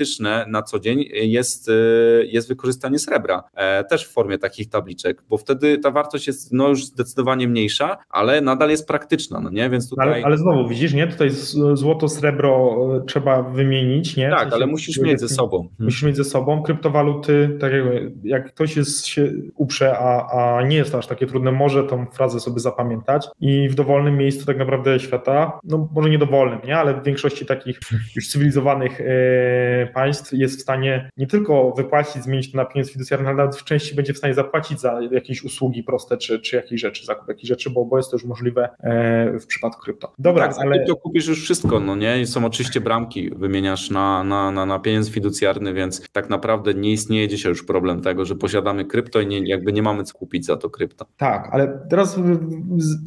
[0.47, 5.38] na co dzień jest, y, jest wykorzystanie srebra, e, też w formie takich tabliczek, bo
[5.38, 9.69] wtedy ta wartość jest no już zdecydowanie mniejsza, ale nadal jest praktyczna, no nie?
[9.69, 10.08] Więc tutaj...
[10.08, 11.08] Ale, ale znowu widzisz, nie?
[11.08, 11.30] Tutaj
[11.73, 14.30] złoto, srebro e, trzeba wymienić, nie?
[14.30, 15.67] Tak, w sensie, ale musisz mieć ze sobą.
[15.80, 16.63] Musisz mieć ze sobą.
[16.63, 17.84] Kryptowaluty, tak jak,
[18.23, 20.27] jak ktoś jest, się uprze, a,
[20.58, 24.45] a nie jest aż takie trudne, może tą frazę sobie zapamiętać i w dowolnym miejscu
[24.45, 26.77] tak naprawdę świata, no może nie dowolnym, nie?
[26.77, 27.80] Ale w większości takich
[28.15, 33.28] już cywilizowanych e, państw jest w stanie nie tylko wypłacić, zmienić to na pieniądz fiducjarny,
[33.28, 36.82] ale nawet w części będzie w stanie zapłacić za jakieś usługi proste, czy, czy jakieś
[36.82, 40.13] rzeczy, zakup jakichś rzeczy, bo, bo jest to już możliwe e, w przypadku krypto.
[40.20, 40.86] Dobra, tak, ale...
[40.86, 42.22] to kupisz już wszystko, no nie?
[42.22, 46.91] I są oczywiście bramki, wymieniasz na, na, na, na pieniądz fiducjarny, więc tak naprawdę nie
[46.91, 50.46] istnieje dzisiaj już problem tego, że posiadamy krypto i nie, jakby nie mamy co kupić
[50.46, 51.06] za to krypto.
[51.17, 52.20] Tak, ale teraz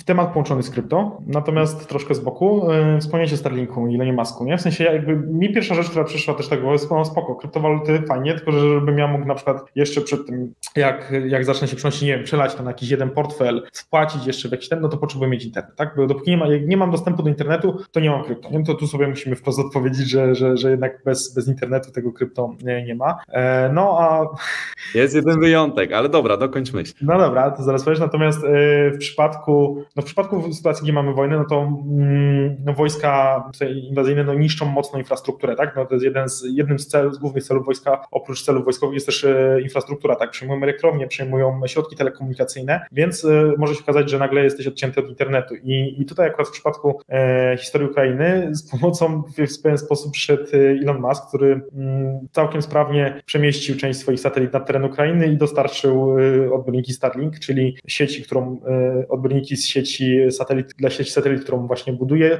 [0.00, 4.12] w temat połączony z krypto, natomiast troszkę z boku, yy, wspomnieliście o Starlinku i Lenie
[4.12, 4.58] Masku, nie?
[4.58, 8.34] W sensie jakby mi pierwsza rzecz, która przyszła też tego, jest no spoko, kryptowaluty fajnie,
[8.34, 12.16] tylko żebym ja mógł na przykład jeszcze przed tym, jak, jak zacznę się przynosić, nie
[12.16, 15.30] wiem, przelać to na jakiś jeden portfel, wpłacić jeszcze w jakiś ten, no to potrzebuję
[15.30, 15.96] mieć internet, tak?
[15.96, 18.64] Bo dopóki nie, ma, nie mam dostępu do internetu, to nie mam krypto, nie?
[18.64, 22.54] To tu sobie musimy wprost odpowiedzieć, że, że, że jednak bez, bez internetu tego krypto
[22.62, 23.16] nie, nie ma.
[23.28, 24.26] E, no a...
[24.94, 26.94] Jest jeden wyjątek, ale dobra, dokończ myśl.
[27.02, 31.14] No dobra, to zaraz powiesz, natomiast e, w przypadku, no w przypadku sytuacji, gdzie mamy
[31.14, 33.44] wojnę, no to mm, no wojska
[33.88, 35.76] inwazyjne no niszczą mocno infrastrukturę, tak?
[35.76, 39.06] No to jest jeden z, jednym z, z głównych celów wojska, oprócz celów wojskowych jest
[39.06, 40.30] też e, infrastruktura, tak?
[40.30, 43.26] Przejmują elektrownie, przejmują środki telekomunikacyjne, więc
[43.58, 47.00] może się okazać, że nagle jesteś odcięty od internetu i, i tutaj akurat w przypadku
[47.08, 50.44] e, historii Ukrainy z pomocą w pewien sposób przyszedł
[50.82, 56.16] Elon Musk, który mm, całkiem sprawnie przemieścił część swoich satelit na teren Ukrainy i dostarczył
[56.52, 58.60] odbiorniki Starlink, czyli sieci, którą
[59.08, 62.38] odbiorniki z sieci satelit, dla sieci satelit, którą właśnie buduje,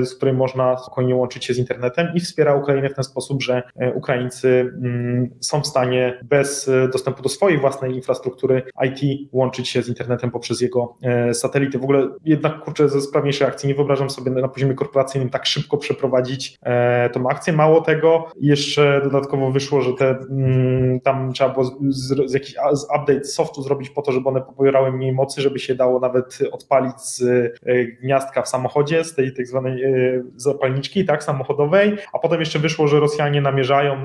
[0.00, 3.62] z której można spokojnie łączyć się z internetem i wspiera Ukrainę w ten sposób, że
[3.94, 9.88] Ukraińcy mm, są w stanie bez dostępu do swojej własnej infrastruktury IT łączyć się z
[9.88, 10.96] internetem poprzez jego
[11.32, 11.78] satelity.
[11.78, 15.76] W ogóle jednak kurczę ze sprawniejszej akcji nie wyobrażam sobie na poziomie korporacyjnym tak szybko
[15.76, 17.52] przeprowadzić e, tą akcję.
[17.52, 22.54] Mało tego, jeszcze dodatkowo wyszło, że te, mm, tam trzeba było z, z jakiś
[23.00, 27.00] update softu zrobić po to, żeby one pobierały mniej mocy, żeby się dało nawet odpalić
[27.00, 32.40] z e, gniazdka w samochodzie, z tej tak zwanej e, zapalniczki tak, samochodowej, a potem
[32.40, 33.96] jeszcze wyszło, że Rosjanie namierzają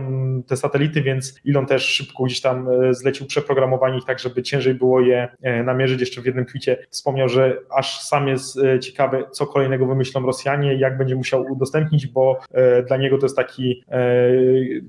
[0.47, 5.01] te satelity, więc Elon też szybko gdzieś tam zlecił przeprogramowanie ich tak, żeby ciężej było
[5.01, 5.27] je
[5.63, 5.99] namierzyć.
[5.99, 10.97] Jeszcze w jednym tweetie wspomniał, że aż sam jest ciekawy, co kolejnego wymyślą Rosjanie, jak
[10.97, 14.31] będzie musiał udostępnić, bo e, dla niego to jest taki e,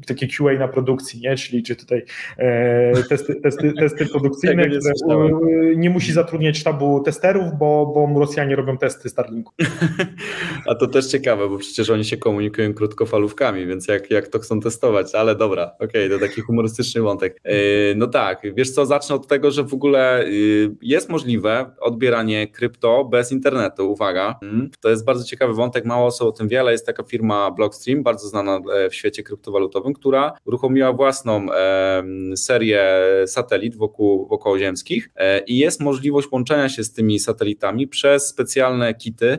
[0.06, 1.36] takie QA na produkcji, nie?
[1.36, 2.04] czyli czy tutaj
[2.38, 4.78] e, testy, testy, testy produkcyjne, nie,
[5.76, 9.52] nie musi zatrudniać sztabu testerów, bo, bo Rosjanie robią testy Starlinku.
[10.68, 14.60] A to też ciekawe, bo przecież oni się komunikują krótkofalówkami, więc jak, jak to chcą
[14.60, 17.40] testować, ale dobra, okej, okay, to taki humorystyczny wątek.
[17.96, 23.04] No tak, wiesz co, zacznę od tego, że w ogóle y, jest możliwe odbieranie krypto
[23.04, 24.70] bez internetu, uwaga, mhm.
[24.80, 28.02] to jest bardzo ciekawy wątek, mało osób o tym wie, ale jest taka firma Blockstream,
[28.02, 31.46] bardzo znana e, w świecie kryptowalutowym, która uruchomiła własną
[32.36, 32.84] serię
[33.26, 39.38] satelit wokół, wokołoziemskich e, i jest możliwość łączenia się z tymi satelitami przez specjalne kity,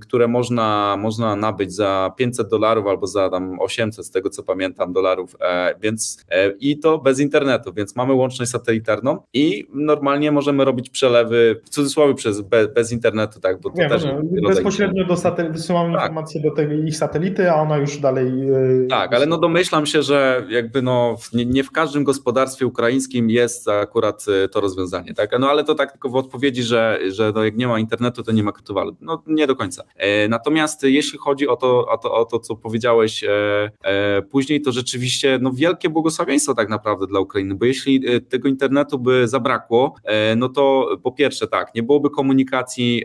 [0.00, 4.92] które można, można nabyć za 500 dolarów albo za tam 800 z tego co pamiętam
[4.92, 6.24] dolarów, e, więc
[6.60, 12.14] i to bez internetu, więc mamy łączność satelitarną i normalnie możemy robić przelewy w cudzysłowie
[12.14, 16.02] przez bez, bez internetu, tak, bo nie, też no, bezpośrednio do satel- wysyłamy tak.
[16.02, 18.40] informacje do tej ich satelity, a ona już dalej.
[18.40, 23.30] Yy, tak, ale no domyślam się, że jakby no nie, nie, w każdym gospodarstwie ukraińskim
[23.30, 25.38] jest akurat to rozwiązanie, tak?
[25.38, 28.32] No ale to tak tylko w odpowiedzi, że, że no, jak nie ma internetu, to
[28.32, 28.96] nie ma kryptowalut.
[29.00, 29.84] No nie do końca.
[29.96, 33.41] E, natomiast jeśli chodzi o to, o to, o to co powiedziałeś e, e,
[34.30, 38.98] później, to rzeczywiście no wielkie błogosławieństwo tak naprawdę dla Ukrainy, bo jeśli y, tego internetu
[38.98, 43.04] by zabrakło, e, no to po pierwsze tak, nie byłoby komunikacji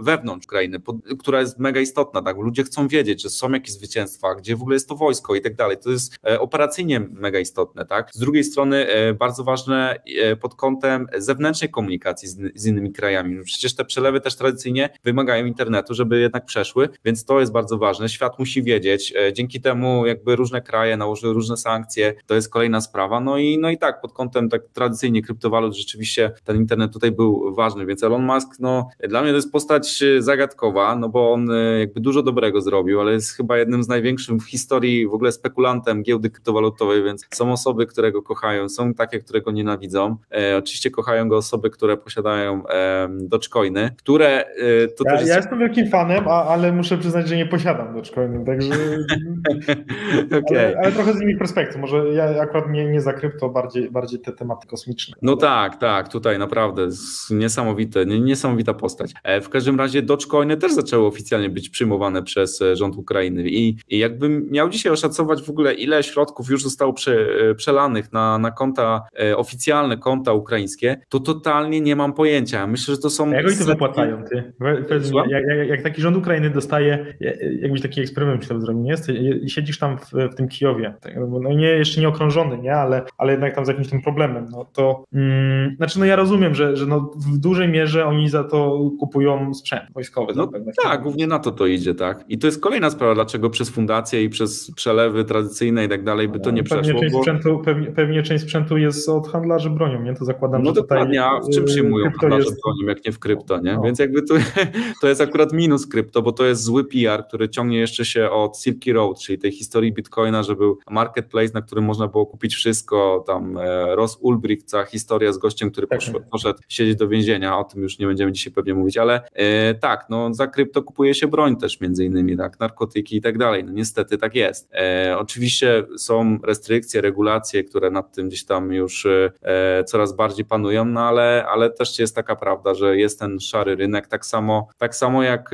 [0.00, 0.78] wewnątrz Ukrainy,
[1.18, 2.36] która jest mega istotna, tak?
[2.36, 5.54] Ludzie chcą wiedzieć, że są jakieś zwycięstwa, gdzie w ogóle jest to wojsko i tak
[5.54, 5.76] dalej.
[5.84, 8.10] To jest e, operacyjnie mega istotne, tak?
[8.12, 13.34] Z drugiej strony e, bardzo ważne e, pod kątem zewnętrznej komunikacji z, z innymi krajami.
[13.34, 17.78] No przecież te przelewy też tradycyjnie wymagają internetu, żeby jednak przeszły, więc to jest bardzo
[17.78, 18.08] ważne.
[18.08, 19.14] Świat musi wiedzieć.
[19.32, 23.20] Dzięki temu jakby różne kraje nałożyły różne sankcje, to jest kolejna sprawa.
[23.20, 27.54] No i, no i tak, pod kątem tak tradycyjnie kryptowalut rzeczywiście ten internet tutaj był
[27.54, 31.78] ważny, więc Elon Musk, no dla mnie to jest postać zagadkowa, no bo on e,
[31.78, 36.02] jakby dużo dobrego zrobił, ale jest chyba jednym z największych w historii w ogóle spekulantem
[36.02, 40.16] giełdy kryptowalutowej, więc są osoby, które go kochają, są takie, które go nienawidzą.
[40.32, 44.44] E, oczywiście kochają go osoby, które posiadają e, Dogecoiny, które...
[44.44, 45.30] E, to ja, też jest...
[45.30, 48.74] ja jestem wielkim fanem, a, ale muszę przyznać, że nie posiadam Dogecoiny, także...
[50.38, 50.58] okay.
[50.58, 54.20] ale, ale, trochę z innych perspektyw, może ja akurat nie, nie za krypto, bardziej, bardziej
[54.20, 55.14] te tematy kosmiczne.
[55.22, 56.88] No tak, tak, tutaj naprawdę
[57.30, 59.12] niesamowite, niesamowita postać.
[59.22, 63.76] E, w każdym razie Dogecoiny też zaczęły oficjalnie być przyjmowane przez e, rząd Ukrainy i,
[63.88, 67.12] i jakbym miał dzisiaj oszacować w ogóle ile środków już zostało prze,
[67.50, 72.66] e, przelanych na, na konta oficjalne, konta ukraińskie, to totalnie nie mam pojęcia.
[72.66, 73.30] Myślę, że to są...
[73.30, 74.52] Jak oni to wypłacają, ty?
[74.60, 74.90] Jak,
[75.30, 77.14] jak, jak, taki rząd Ukrainy dostaje,
[77.60, 79.48] jakbyś taki eksperyment myślał zrobił, nie?
[79.48, 82.74] Siedzisz tam w, w tym Kijowie, tak, no nie, jeszcze nie okrążony, nie?
[82.74, 86.54] Ale, ale jednak tam z jakimś tym problemem, no to mm, znaczy no ja rozumiem,
[86.54, 90.32] że, że no w dużej mierze oni za to kupują sprzęt wojskowy.
[90.36, 90.50] No,
[90.82, 92.24] tak, głównie na to to idzie, tak.
[92.28, 96.28] I to jest kolejna sprawa, dlaczego przez fundacje i przez przelewy tradycyjne i tak dalej
[96.28, 97.00] by to nie pewnie przeszło.
[97.00, 97.18] Część bo...
[97.18, 100.14] sprzętu, pewnie, pewnie, część sprzętu jest od handlarzy bronią, nie?
[100.14, 102.62] To zakładam, no że dokładnie, a w czym y, przyjmują handlarze jest...
[102.62, 103.74] bronią, jak nie w krypto, nie?
[103.74, 103.82] No.
[103.82, 104.34] Więc jakby tu,
[105.00, 108.58] to jest akurat minus krypto, bo to jest zły PR, który ciągnie jeszcze się od
[108.78, 113.24] Silky Road, czyli tej historii Bitcoina, że był marketplace, na którym można było kupić wszystko,
[113.26, 115.98] tam e, Ross Ulbricht, cała historia z gościem, który tak.
[115.98, 119.74] poszedł, poszedł siedzieć do więzienia, o tym już nie będziemy dzisiaj pewnie mówić, ale e,
[119.74, 123.64] tak, no za krypto kupuje się broń też między innymi, tak, narkotyki i tak dalej.
[123.64, 124.68] No niestety tak jest.
[124.74, 130.84] E, oczywiście są restrykcje, regulacje, które nad tym gdzieś tam już e, coraz bardziej panują,
[130.84, 134.96] no ale, ale też jest taka prawda, że jest ten szary rynek, tak samo, tak
[134.96, 135.50] samo jak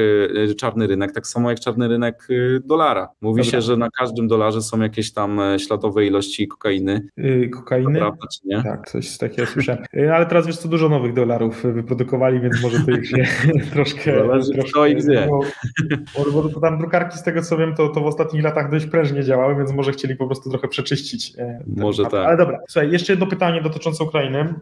[0.50, 3.08] e, czarny rynek, tak samo jak czarny rynek e, dolara.
[3.20, 3.50] Mówi Dobra.
[3.50, 7.08] się, że na każdym dolarze są jakieś tam e, śladowe ilości kokainy.
[7.16, 7.98] Yy, kokainy?
[7.98, 8.62] Prawda, czy nie?
[8.62, 9.84] Tak, coś takiego słyszałem.
[10.14, 13.24] ale teraz wiesz co, dużo nowych dolarów wyprodukowali, więc może to ich się
[13.72, 14.26] troszkę...
[14.26, 15.28] Zależy, troszkę, kto ich wie.
[16.54, 19.56] bo tam drukarki z tego co wiem, to, to w ostatnich latach dość prężnie działały,
[19.56, 21.32] więc może chcieli po prostu trochę przeczyścić.
[21.76, 22.12] Może temat.
[22.12, 22.26] tak.
[22.26, 24.54] Ale dobra, słuchaj, jeszcze jedno pytanie dotyczące Ukrainy.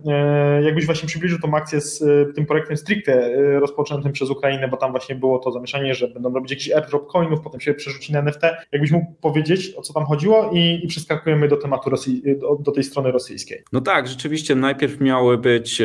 [0.62, 3.30] Jakbyś właśnie przybliżył tą akcję z tym projektem stricte
[3.60, 7.40] rozpoczętym przez Ukrainę, bo tam właśnie było to zamieszanie, że będą robić jakiś airdrop coinów,
[7.40, 8.41] potem się przerzuci na NFT.
[8.72, 12.72] Jakbyś mógł powiedzieć, o co tam chodziło i, i przeskakujemy do tematu Rosji, do, do
[12.72, 13.62] tej strony rosyjskiej.
[13.72, 15.82] No tak, rzeczywiście najpierw miały być,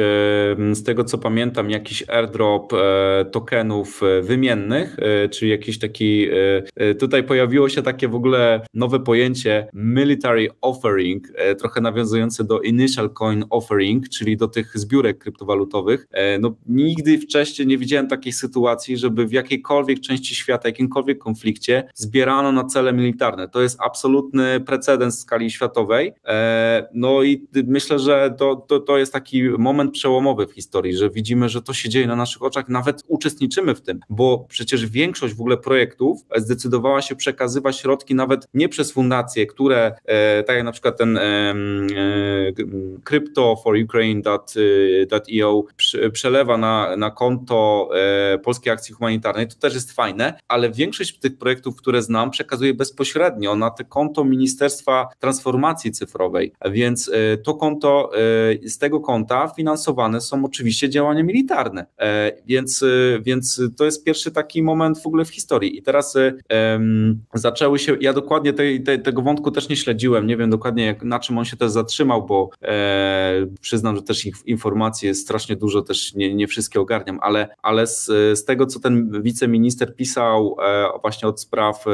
[0.72, 6.28] z tego co pamiętam, jakiś airdrop e, tokenów e, wymiennych, e, czyli jakiś taki,
[7.00, 11.28] tutaj pojawiło się takie w ogóle nowe pojęcie military offering,
[11.60, 16.08] trochę nawiązujące do initial coin offering, czyli do tych zbiórek kryptowalutowych.
[16.40, 22.47] No nigdy wcześniej nie widziałem takiej sytuacji, żeby w jakiejkolwiek części świata, jakimkolwiek konflikcie zbierano
[22.52, 23.48] na cele militarne.
[23.48, 26.14] To jest absolutny precedens w skali światowej.
[26.94, 31.50] No i myślę, że to, to, to jest taki moment przełomowy w historii, że widzimy,
[31.50, 35.42] że to się dzieje na naszych oczach, nawet uczestniczymy w tym, bo przecież większość w
[35.42, 40.72] ogóle projektów zdecydowała się przekazywać środki nawet nie przez fundacje, które, e, tak jak na
[40.72, 41.56] przykład ten e,
[43.04, 45.64] Crypto for Ukraine.io
[46.14, 47.90] przelewa na, na konto
[48.34, 52.74] e, Polskiej Akcji Humanitarnej, to też jest fajne, ale większość tych projektów, które znam, przekazuje
[52.74, 57.12] bezpośrednio na te konto Ministerstwa Transformacji Cyfrowej, więc
[57.44, 58.12] to konto,
[58.66, 64.32] z tego konta finansowane są oczywiście działania militarne, e, więc, e, więc to jest pierwszy
[64.32, 65.78] taki moment w ogóle w historii.
[65.78, 70.50] I teraz um, zaczęły się, ja dokładnie tej, tego wątku też nie śledziłem, nie wiem
[70.50, 75.08] dokładnie jak, na czym on się też zatrzymał, bo e, przyznam, że też ich informacji
[75.08, 78.06] jest strasznie dużo, też nie, nie wszystkie ogarniam, ale, ale z,
[78.40, 81.86] z tego, co ten wiceminister pisał e, właśnie od spraw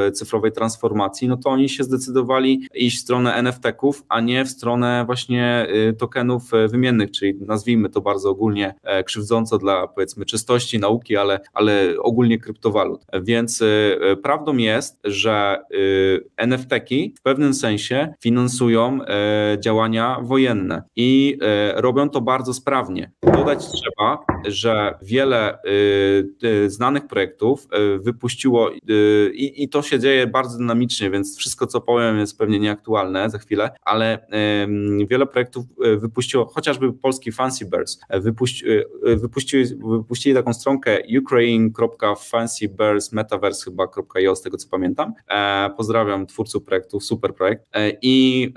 [0.50, 5.66] transformacji, no to oni się zdecydowali iść w stronę NFT-ków, a nie w stronę właśnie
[5.98, 11.94] tokenów wymiennych, czyli nazwijmy to bardzo ogólnie e, krzywdząco dla powiedzmy czystości nauki, ale, ale
[11.98, 13.06] ogólnie kryptowalut.
[13.22, 15.58] Więc e, prawdą jest, że
[16.38, 18.98] e, NFT-ki w pewnym sensie finansują
[19.58, 21.38] działania wojenne i
[21.74, 23.10] robią to bardzo sprawnie.
[23.22, 25.58] Dodać trzeba, że wiele
[26.66, 27.68] znanych projektów
[28.00, 28.70] wypuściło
[29.32, 33.38] i, i to się dzieje bardzo dynamicznie, więc wszystko co powiem jest pewnie nieaktualne za
[33.38, 34.26] chwilę, ale
[35.08, 35.64] wiele projektów
[35.98, 38.64] wypuściło, chociażby polski Fancy Birds, wypuści,
[39.06, 39.64] e, wypuścili,
[39.98, 45.12] wypuścili taką stronkę ukraine.fancybearsmetaverse chyba.io z tego co pamiętam.
[45.30, 47.64] E, pozdrawiam twórców projektu, super projekt.
[47.72, 48.52] E, I,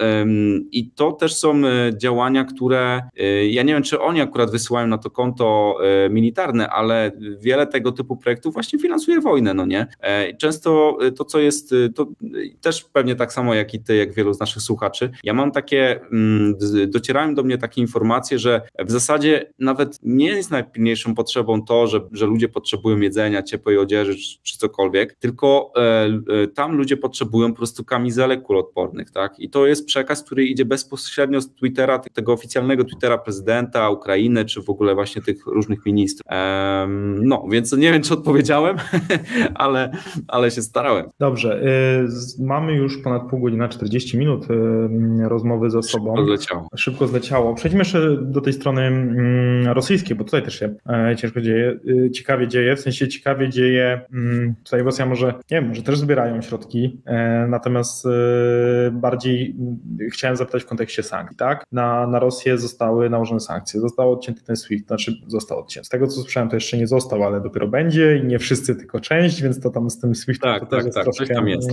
[0.71, 1.61] I to też są
[1.97, 3.01] działania, które
[3.49, 5.77] ja nie wiem, czy oni akurat wysyłają na to konto
[6.09, 9.87] militarne, ale wiele tego typu projektów właśnie finansuje wojnę, no nie?
[10.39, 12.07] Często to, co jest, to
[12.61, 16.01] też pewnie tak samo jak i ty, jak wielu z naszych słuchaczy, ja mam takie,
[16.11, 16.55] mm,
[16.87, 22.01] docierają do mnie takie informacje, że w zasadzie nawet nie jest najpilniejszą potrzebą to, że,
[22.11, 25.81] że ludzie potrzebują jedzenia, ciepłej odzieży czy, czy cokolwiek, tylko e,
[26.43, 29.39] e, tam ludzie potrzebują po prostu kamizelek kuloodpornych, tak?
[29.39, 34.61] I to jest przekaz, który idzie bezpośrednio z Twittera, tego oficjalnego Twittera prezydenta Ukrainy, czy
[34.61, 36.27] w ogóle właśnie tych różnych ministrów.
[37.21, 38.77] no, więc nie wiem, czy odpowiedziałem,
[39.55, 39.91] ale,
[40.27, 41.09] ale się starałem.
[41.19, 42.07] Dobrze, y,
[42.39, 46.15] mamy już ponad pół godziny, 40 minut y, rozmowy ze sobą.
[46.15, 46.67] Szybko zleciało.
[46.75, 47.55] Szybko zleciało.
[47.55, 52.11] Przejdźmy jeszcze do tej strony mm, rosyjskiej, bo tutaj też się e, ciężko dzieje, y,
[52.11, 56.41] ciekawie dzieje, w sensie ciekawie dzieje, mm, tutaj Rosja może, nie wiem, może też zbierają
[56.41, 58.09] środki, e, natomiast e,
[58.91, 59.77] bardziej mm,
[60.11, 61.63] chciałem zapytać w kontekście sankcji, tak?
[61.71, 65.85] Na, na Rosję zostały nałożone sankcje, został odcięty ten SWIFT, znaczy został odcięty.
[65.85, 68.99] Z tego co słyszałem, to jeszcze nie został, ale dopiero będzie i nie wszyscy, tylko
[68.99, 71.71] część, więc to tam z tym SWIFTem tak, to tak, tak, jest, troszkę, jest.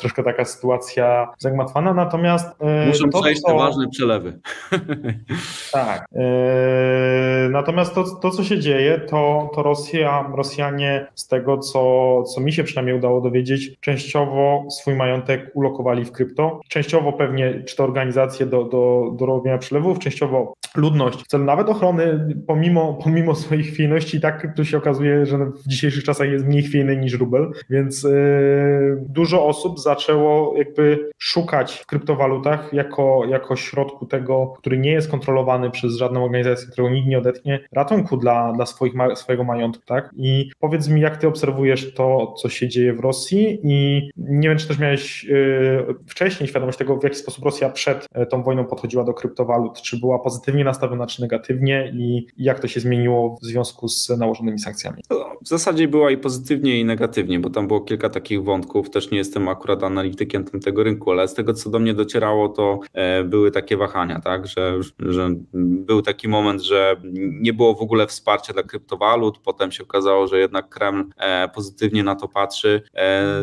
[0.00, 4.38] troszkę taka sytuacja zagmatwana, natomiast Muszą to, przejść te ważne przelewy.
[5.72, 6.04] Tak.
[6.12, 6.22] Yy,
[7.50, 12.52] natomiast to, to, co się dzieje, to, to Rosja, Rosjanie z tego, co, co mi
[12.52, 18.46] się przynajmniej udało dowiedzieć, częściowo swój majątek ulokowali w krypto, częściowo pewnie czy to organizacje
[18.46, 24.16] do, do, do robienia przelewów, częściowo ludność w celu nawet ochrony, pomimo, pomimo swojej chwiejności,
[24.16, 28.02] i tak to się okazuje, że w dzisiejszych czasach jest mniej chwiejny niż rubel, więc
[28.02, 28.10] yy,
[29.08, 35.70] dużo osób zaczęło jakby szukać w kryptowalutach jako, jako środku tego, który nie jest kontrolowany
[35.70, 40.10] przez żadną organizację, którego nikt nie odetnie, ratunku dla, dla swoich, swojego majątku, tak?
[40.16, 44.58] I powiedz mi, jak ty obserwujesz to, co się dzieje w Rosji i nie wiem,
[44.58, 48.64] czy też miałeś yy, wcześniej świadomość tego, w jaki sposób Rosja przed yy, tą wojną
[48.64, 53.44] podchodziła do kryptowalut, czy była pozytywnie nastawiona, czy negatywnie i jak to się zmieniło w
[53.44, 55.02] związku z nałożonymi sankcjami?
[55.42, 59.18] W zasadzie była i pozytywnie, i negatywnie, bo tam było kilka takich wątków, też nie
[59.18, 63.50] jestem akurat analitykiem tego rynku, ale z tego, co do mnie docierało, to e, były
[63.50, 66.96] takie wahania, tak, że, że był taki moment, że
[67.40, 72.02] nie było w ogóle wsparcia dla kryptowalut, potem się okazało, że jednak Kreml e, pozytywnie
[72.02, 72.82] na to patrzy.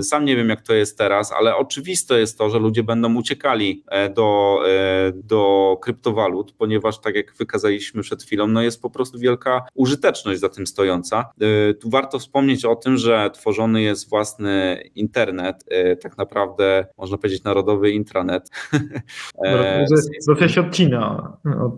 [0.01, 3.83] Sam nie wiem, jak to jest teraz, ale oczywiste jest to, że ludzie będą uciekali
[4.15, 4.59] do,
[5.13, 10.49] do kryptowalut, ponieważ tak jak wykazaliśmy przed chwilą, no jest po prostu wielka użyteczność za
[10.49, 11.29] tym stojąca.
[11.79, 15.16] Tu warto wspomnieć o tym, że tworzony jest własny internet,
[16.01, 18.49] tak naprawdę można powiedzieć narodowy intranet.
[20.27, 21.37] Rosja się odcina.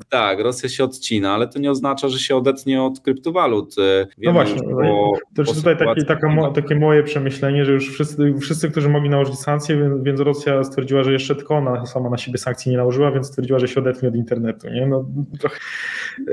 [0.10, 3.76] Tak, Rosja się odcina, ale to nie oznacza, że się odetnie od kryptowalut.
[3.78, 8.34] Wiemy no właśnie, po, to jest tutaj takie, taka, takie moje przemyślenie, że już wszyscy,
[8.42, 12.38] wszyscy którzy mogli nałożyć sankcje, więc, Rosja stwierdziła, że jeszcze tylko ona sama na siebie
[12.38, 14.70] sankcji nie nałożyła, więc stwierdziła, że się odetnie od internetu.
[14.70, 14.88] Nie?
[14.88, 15.06] No,
[15.40, 15.58] trochę,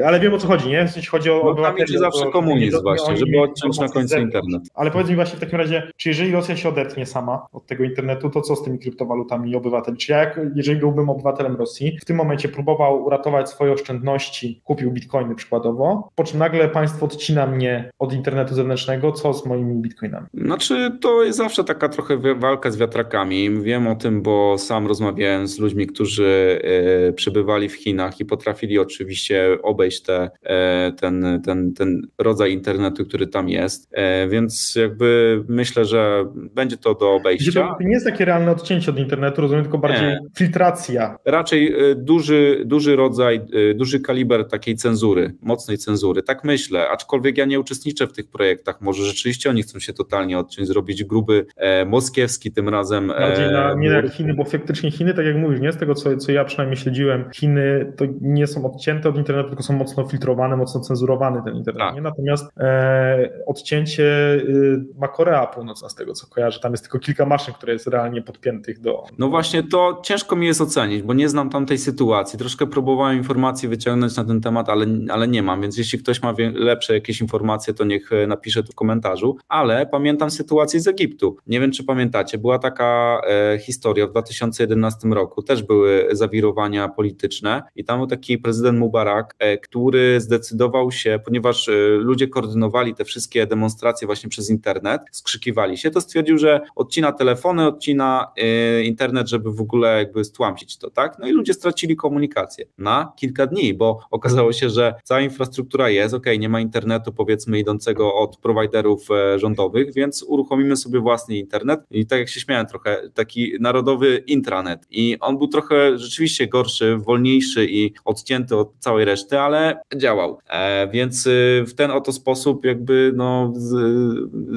[0.05, 0.89] ale wiem o co chodzi, nie?
[0.97, 1.93] Jeśli chodzi o no, obywateli.
[1.93, 4.63] Tam zawsze komunizm właśnie, żeby odciąć na końcu internet.
[4.75, 7.85] Ale powiedz mi właśnie w takim razie, czy jeżeli Rosja się odetnie sama od tego
[7.85, 9.97] internetu, to co z tymi kryptowalutami obywateli?
[9.97, 14.93] Czy ja, jak, jeżeli byłbym obywatelem Rosji, w tym momencie próbował uratować swoje oszczędności, kupił
[14.93, 20.27] bitcoiny przykładowo, po czym nagle państwo odcina mnie od internetu zewnętrznego, co z moimi bitcoinami?
[20.35, 23.63] Znaczy, to jest zawsze taka trochę walka z wiatrakami.
[23.63, 26.61] Wiem o tym, bo sam rozmawiałem z ludźmi, którzy
[27.09, 33.05] e, przebywali w Chinach i potrafili oczywiście obejść te, e, ten, ten, ten rodzaj internetu,
[33.05, 37.77] który tam jest, e, więc jakby myślę, że będzie to do obejścia.
[37.79, 40.21] To nie jest takie realne odcięcie od internetu, rozumiem, tylko bardziej nie.
[40.37, 41.17] filtracja.
[41.25, 43.41] Raczej duży, duży rodzaj,
[43.75, 48.81] duży kaliber takiej cenzury, mocnej cenzury, tak myślę, aczkolwiek ja nie uczestniczę w tych projektach,
[48.81, 53.11] może rzeczywiście oni chcą się totalnie odciąć, zrobić gruby e, moskiewski tym razem.
[53.11, 55.95] E, bardziej na, nie jak Chiny, bo faktycznie Chiny, tak jak mówisz, nie z tego
[55.95, 60.05] co, co ja przynajmniej śledziłem, Chiny to nie są odcięte od internetu, tylko są mocno
[60.05, 61.95] filtrowane, mocno cenzurowany ten internet.
[61.95, 62.03] Tak.
[62.03, 67.27] Natomiast e, odcięcie y, ma Korea Północna z tego co kojarzę, tam jest tylko kilka
[67.27, 69.05] maszyn, które jest realnie podpiętych do...
[69.19, 72.39] No właśnie, to ciężko mi jest ocenić, bo nie znam tamtej sytuacji.
[72.39, 76.35] Troszkę próbowałem informacji wyciągnąć na ten temat, ale, ale nie mam, więc jeśli ktoś ma
[76.55, 79.37] lepsze jakieś informacje, to niech e, napisze tu w komentarzu.
[79.49, 81.37] Ale pamiętam sytuację z Egiptu.
[81.47, 87.63] Nie wiem, czy pamiętacie, była taka e, historia w 2011 roku, też były zawirowania polityczne
[87.77, 93.05] i tam był taki prezydent Mubarak, e, który zdecydował się, ponieważ e, ludzie koordynowali te
[93.05, 99.29] wszystkie demonstracje właśnie przez internet, skrzykiwali się, to stwierdził, że odcina telefony, odcina e, internet,
[99.29, 101.19] żeby w ogóle jakby stłamsić to, tak?
[101.19, 106.15] No i ludzie stracili komunikację na kilka dni, bo okazało się, że cała infrastruktura jest,
[106.15, 111.81] ok, nie ma internetu powiedzmy idącego od prowajderów e, rządowych, więc uruchomimy sobie własny internet.
[111.91, 114.87] I tak jak się śmiałem trochę, taki narodowy intranet.
[114.91, 120.89] I on był trochę rzeczywiście gorszy, wolniejszy i odcięty od całej reszty, ale działał, e,
[120.89, 123.75] więc y, w ten oto sposób jakby no z,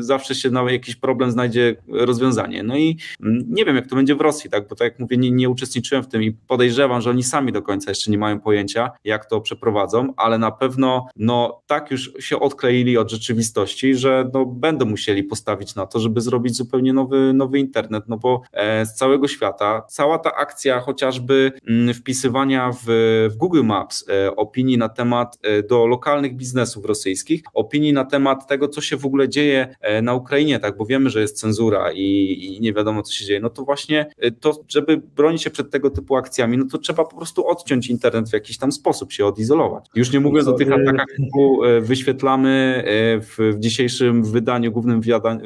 [0.05, 1.75] zawsze się na jakiś problem znajdzie
[2.05, 2.63] rozwiązanie.
[2.63, 5.17] No i mm, nie wiem jak to będzie w Rosji, tak, bo tak jak mówię,
[5.17, 8.39] nie, nie uczestniczyłem w tym i podejrzewam, że oni sami do końca jeszcze nie mają
[8.39, 14.29] pojęcia, jak to przeprowadzą, ale na pewno no tak już się odkleili od rzeczywistości, że
[14.33, 18.85] no, będą musieli postawić na to, żeby zrobić zupełnie nowy, nowy internet, no bo e,
[18.85, 22.85] z całego świata cała ta akcja chociażby mm, wpisywania w,
[23.31, 28.47] w Google Maps e, opinii na temat e, do lokalnych biznesów rosyjskich, opinii na temat
[28.47, 32.37] tego, co się w ogóle dzieje na Ukrainie, tak, bo wiemy, że jest cenzura i,
[32.45, 34.05] i nie wiadomo, co się dzieje, no to właśnie
[34.39, 38.29] to, żeby bronić się przed tego typu akcjami, no to trzeba po prostu odciąć internet
[38.29, 39.85] w jakiś tam sposób, się odizolować.
[39.95, 42.83] Już nie mówiąc o tych atakach typu wyświetlamy
[43.21, 45.01] w, w dzisiejszym wydaniu, głównym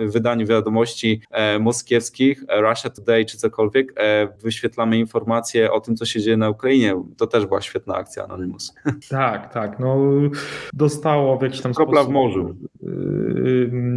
[0.07, 6.05] wydaniu wiadomości e, moskiewskich, e, Russia Today czy cokolwiek, e, wyświetlamy informacje o tym, co
[6.05, 7.03] się dzieje na Ukrainie.
[7.17, 8.73] To też była świetna akcja Anonymous.
[9.09, 9.79] Tak, tak.
[9.79, 9.97] No,
[10.73, 12.11] dostało w jakiś tam Kropla sposób.
[12.11, 12.55] w morzu.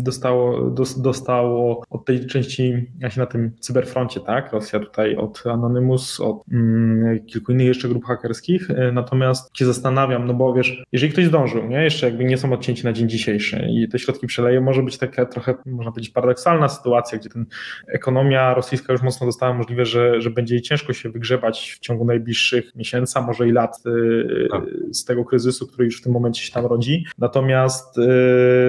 [0.02, 4.52] Dostało, dostało od tej części, się na tym cyberfroncie, tak?
[4.52, 8.68] Rosja tutaj od Anonymous, od mm, kilku innych jeszcze grup hakerskich.
[8.92, 11.84] Natomiast się zastanawiam, no bo wiesz, jeżeli ktoś zdążył, nie?
[11.84, 15.26] Jeszcze jakby nie są odcięci na dzień dzisiejszy i te środki przeleje, może być taka
[15.26, 17.46] trochę, można powiedzieć, paradoksalna sytuacja, gdzie ten
[17.86, 22.04] ekonomia rosyjska już mocno dostała możliwe, że, że będzie jej ciężko się wygrzebać w ciągu
[22.04, 24.62] najbliższych miesięcy, a może i lat y, tak.
[24.90, 27.04] z tego kryzysu, który już w tym momencie się tam rodzi.
[27.18, 28.02] Natomiast y,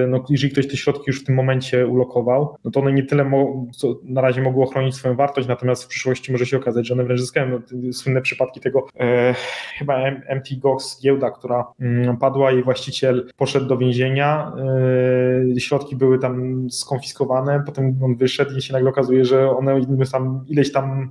[0.08, 3.24] no, jeżeli ktoś te środki już w tym momencie ulokował, no to one nie tyle
[3.54, 7.04] mo, na razie mogły ochronić swoją wartość, natomiast w przyszłości może się okazać, że one
[7.04, 7.60] wręcz zyskają.
[7.92, 9.34] Słynne przypadki tego, e,
[9.78, 14.52] chyba MT Gox giełda, która mm, padła, jej właściciel poszedł do więzienia,
[15.56, 19.80] e, środki były tam skonfiskowane, potem on wyszedł i się nagle okazuje, że one
[20.12, 21.10] tam ileś tam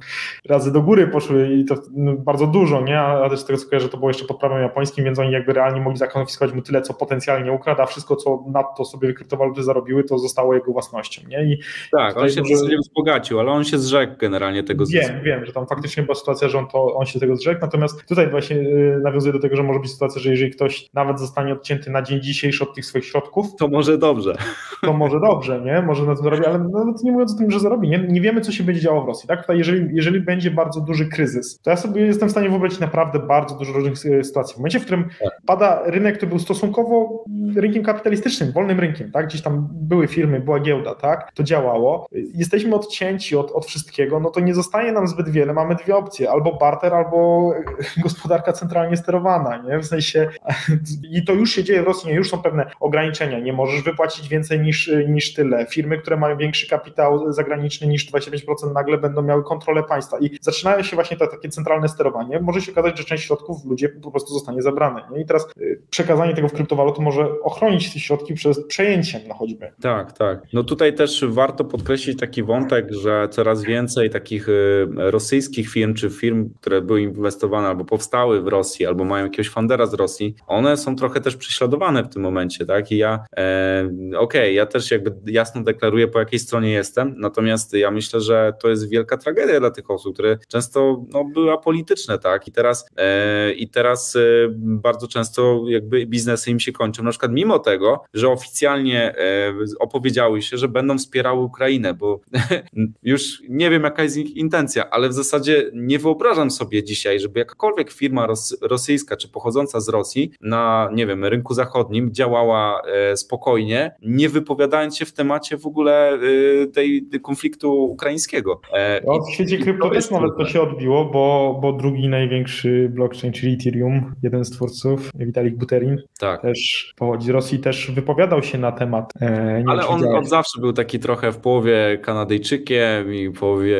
[0.50, 3.00] razy do góry poszły i to no, bardzo dużo, nie?
[3.00, 5.54] A też z tego co kojarzę, to było jeszcze pod prawem japońskim, więc oni jakby
[5.54, 10.04] realnie mogli zakonfiskować mu tyle, co potencjalnie ukradł, a wszystko, co nadto sobie kryptowaluty zarobiły,
[10.04, 11.44] to zostało jego własnością, nie?
[11.44, 11.60] I
[11.92, 15.18] tak, on się w wzbogacił, ale on się zrzekł generalnie tego Wiem, zysku.
[15.24, 18.30] wiem, że tam faktycznie była sytuacja, że on, to, on się tego zrzekł, natomiast tutaj
[18.30, 21.92] właśnie y, nawiązuje do tego, że może być sytuacja, że jeżeli ktoś nawet zostanie odcięty
[21.92, 24.36] na dzień dzisiejszy od tych swoich środków, to może dobrze.
[24.82, 25.82] To może dobrze, nie?
[25.82, 28.42] Może na tym zarobi, ale no, nie mówiąc o tym, że zarobi, nie, nie wiemy,
[28.42, 29.42] co się będzie działo w Rosji, tak?
[29.42, 33.20] Tutaj jeżeli, jeżeli będzie bardzo duży kryzys, to ja sobie jestem w stanie wyobrazić naprawdę
[33.20, 34.54] bardzo dużo różnych sytuacji.
[34.54, 35.32] W momencie, w którym tak.
[35.46, 37.24] pada rynek, który był stosunkowo
[37.56, 39.28] rynkiem kapitalistycznym, wolnym rynkiem, tak?
[39.28, 41.32] Gdzieś tam były firmy, była giełda, tak?
[41.34, 42.08] To działało.
[42.34, 45.53] Jesteśmy odcięci od, od wszystkiego, no to nie zostaje nam zbyt wiele.
[45.53, 47.51] Mamy dwie opcje, albo barter, albo
[47.97, 49.80] gospodarka centralnie sterowana, nie?
[49.80, 50.30] W sensie
[51.15, 53.39] i to już się dzieje w Rosji, już są pewne ograniczenia.
[53.39, 55.65] Nie możesz wypłacić więcej niż, niż tyle.
[55.65, 60.84] Firmy, które mają większy kapitał zagraniczny niż 25% nagle będą miały kontrolę państwa i zaczynają
[60.84, 62.39] się właśnie to, takie centralne sterowanie.
[62.39, 65.01] Może się okazać, że część środków ludzie po prostu zostanie zabrane.
[65.11, 65.22] Nie?
[65.22, 69.72] I teraz y, przekazanie tego w kryptowaluty może ochronić te środki przed przejęciem no choćby.
[69.82, 70.39] Tak, tak.
[70.53, 76.10] No tutaj też warto podkreślić taki wątek, że coraz więcej takich y, rosyjskich firm, czy
[76.10, 80.78] firm, które były inwestowane albo powstały w Rosji, albo mają jakiegoś fundera z Rosji, one
[80.78, 82.91] są trochę też prześladowane w tym momencie, tak?
[82.91, 87.74] I ja, e, okej, okay, ja też jakby jasno deklaruję, po jakiej stronie jestem, natomiast
[87.74, 92.20] ja myślę, że to jest wielka tragedia dla tych osób, które często no, były apolityczne,
[92.20, 92.47] tak?
[92.47, 94.20] I teraz, e, i teraz e,
[94.58, 100.41] bardzo często jakby biznesy im się kończą, na przykład mimo tego, że oficjalnie e, opowiedziały
[100.41, 102.20] się, że będą wspierały Ukrainę, bo
[103.04, 107.39] już nie wiem, jaka jest ich intencja, ale w zasadzie nie wyobrażam sobie dzisiaj, żeby
[107.39, 108.28] jakakolwiek firma
[108.62, 114.98] rosyjska czy pochodząca z Rosji na, nie wiem, rynku zachodnim działała e, spokojnie, nie wypowiadając
[114.98, 118.62] się w temacie w ogóle e, tej, konfliktu ukraińskiego.
[119.08, 123.54] No, w świecie krypto też nawet to się odbiło, bo, bo drugi największy blockchain, czyli
[123.54, 126.41] Ethereum, jeden z twórców, Vitalik Buterin, tak.
[126.41, 129.14] też pochodzi z Rosji, też wypowiadał się na temat.
[129.22, 133.78] E, Ale on od zawsze był taki trochę w połowie Kanadyjczykiem i w połowie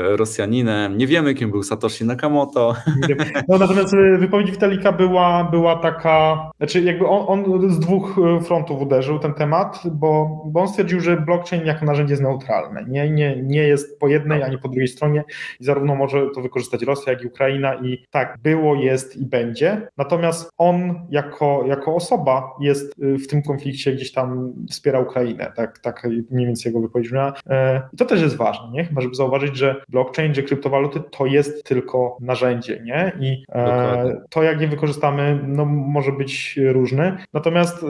[0.00, 0.98] Rosjaninem.
[0.98, 2.74] Nie wiemy, kim był Satoshi Nakamoto.
[3.48, 9.18] No natomiast wypowiedź Witalika była, była taka, znaczy jakby on, on z dwóch frontów uderzył
[9.18, 12.84] ten temat, bo, bo on stwierdził, że blockchain jako narzędzie jest neutralne.
[12.88, 15.24] Nie, nie, nie jest po jednej ani po drugiej stronie
[15.60, 19.88] i zarówno może to wykorzystać Rosja, jak i Ukraina i tak było, jest i będzie.
[19.96, 25.78] Natomiast on jako, jako osoba jest y, w tym konflikcie gdzieś tam wspiera Ukrainę, tak,
[25.78, 27.10] tak mniej więcej jego wypowiedź
[27.50, 28.84] e, I to też jest ważne, nie?
[28.84, 33.12] Chyba, żeby zauważyć, że blockchain, że kryptowaluty to jest tylko narzędzie, nie?
[33.20, 37.16] I e, to, jak je wykorzystamy, no, może być różne.
[37.32, 37.86] Natomiast e,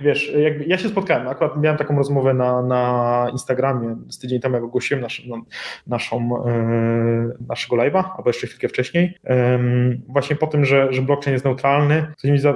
[0.00, 4.54] wiesz, jakby ja się spotkałem, akurat miałem taką rozmowę na, na Instagramie z tydzień temu,
[4.54, 5.42] jak ogłosiłem nasz, no,
[5.86, 9.18] naszą, e, naszego live'a, albo jeszcze chwilkę wcześniej,
[10.08, 12.06] właśnie po tym, że, że blockchain jest neutralny,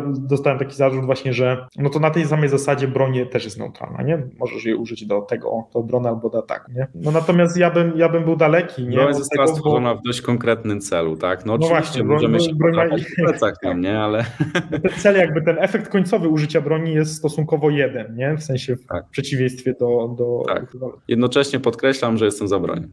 [0.06, 4.02] dostałem taki zarzut właśnie, że no to na tej samej zasadzie broń też jest neutralna,
[4.02, 4.22] nie?
[4.38, 6.86] Możesz jej użyć do tego, do obrony albo do ataku, nie?
[6.94, 8.96] No natomiast ja bym, ja bym był daleki, nie?
[8.96, 10.00] Broń została stworzona bo...
[10.00, 11.46] w dość konkretnym celu, tak?
[11.46, 13.98] No, no oczywiście właśnie, możemy się broń w plecach tam, nie?
[13.98, 14.24] Ale...
[14.82, 18.36] Ten cel jakby, ten efekt końcowy użycia broni jest stosunkowo jeden, nie?
[18.36, 19.08] W sensie w tak.
[19.10, 20.14] przeciwieństwie do...
[20.18, 20.42] do...
[20.46, 20.66] Tak.
[21.08, 22.86] Jednocześnie podkreślam, że jestem za broń.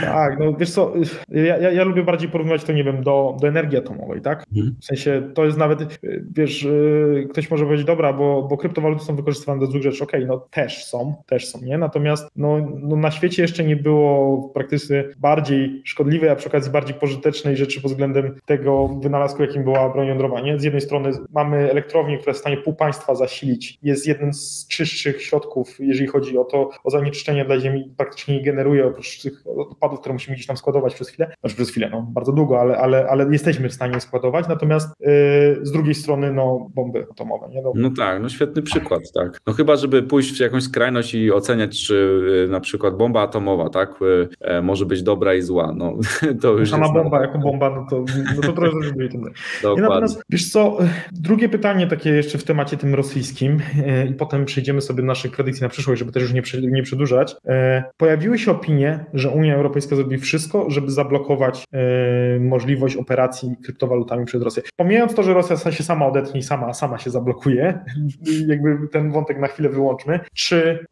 [0.00, 0.92] Tak, no wiesz co,
[1.28, 4.44] ja, ja, ja lubię bardziej porównywać to, nie wiem, do, do energii atomowej, tak?
[4.56, 4.76] Mhm.
[4.80, 6.00] W sensie to jest nawet,
[6.36, 10.24] wiesz, y, ktoś może powiedzieć, dobra, bo, bo kryptowaluty są wykorzystywane do dwóch rzeczy, okej,
[10.24, 11.78] okay, no też są, też są, nie?
[11.78, 16.72] Natomiast no, no na świecie jeszcze nie było w praktyce bardziej szkodliwej, a przy okazji
[16.72, 20.58] bardziej pożytecznej rzeczy pod względem tego wynalazku, jakim była broń jądrowa, nie?
[20.58, 24.66] Z jednej strony mamy elektrownię, która jest w stanie pół państwa zasilić, jest jednym z
[24.68, 29.44] czystszych środków, jeżeli chodzi o to, o zanieczyszczenie dla Ziemi, praktycznie nie generuje oprócz tych
[29.46, 32.78] odpadów, które musimy gdzieś tam składować przez chwilę, znaczy przez chwilę, no bardzo długo, ale,
[32.78, 35.06] ale, ale jesteśmy w stanie składować, natomiast yy,
[35.62, 37.62] z drugiej strony no bomby atomowe, nie?
[37.62, 39.40] No, no tak, no świetny przykład, tak.
[39.46, 43.70] No chyba, żeby pójść w jakąś skrajność i oceniać, czy yy, na przykład bomba atomowa,
[43.70, 43.94] tak,
[44.40, 45.96] yy, może być dobra i zła, no
[46.42, 48.04] to już Sama bomba jako bomba, no to,
[48.36, 49.24] no to trochę tym.
[49.62, 49.82] Dokładnie.
[49.82, 50.78] Natomiast, wiesz co,
[51.12, 55.32] drugie pytanie takie jeszcze w temacie tym rosyjskim yy, i potem przejdziemy sobie do naszych
[55.32, 57.36] predykcji na przyszłość, żeby też już nie, nie przedłużać.
[57.96, 61.64] Pojawiły się opinie, że Unia Europejska zrobi wszystko, żeby zablokować
[62.40, 64.62] możliwość operacji kryptowalutami przez Rosję.
[64.76, 67.78] Pomijając to, że Rosja się sama odetnie i sama, sama się zablokuje,
[68.52, 70.86] jakby ten wątek na chwilę wyłączmy, czy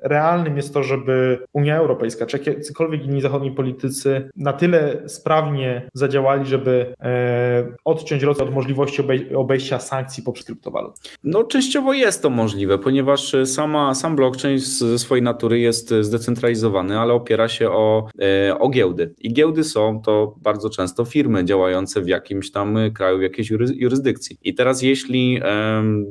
[0.57, 6.95] jest to, żeby Unia Europejska, czy jakiekolwiek inni zachodni politycy na tyle sprawnie zadziałali, żeby
[7.01, 10.95] e, odciąć Rosję od możliwości obej obejścia sankcji poprzez kryptowalut?
[11.25, 17.15] No częściowo jest to możliwe, ponieważ sama, sam blockchain ze swojej natury jest zdecentralizowany, ale
[17.15, 18.09] opiera się o,
[18.49, 19.15] e, o giełdy.
[19.19, 24.39] I giełdy są to bardzo często firmy działające w jakimś tam kraju, w jakiejś jurysdykcji.
[24.43, 25.41] I teraz jeśli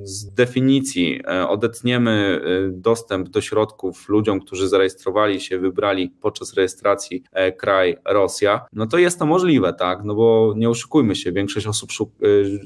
[0.03, 7.23] z definicji e, odetniemy e, dostęp do środków ludziom, którzy zarejestrowali się, wybrali podczas rejestracji
[7.31, 10.03] e, kraj Rosja, no to jest to możliwe, tak?
[10.03, 11.89] No bo nie oszukujmy się, większość osób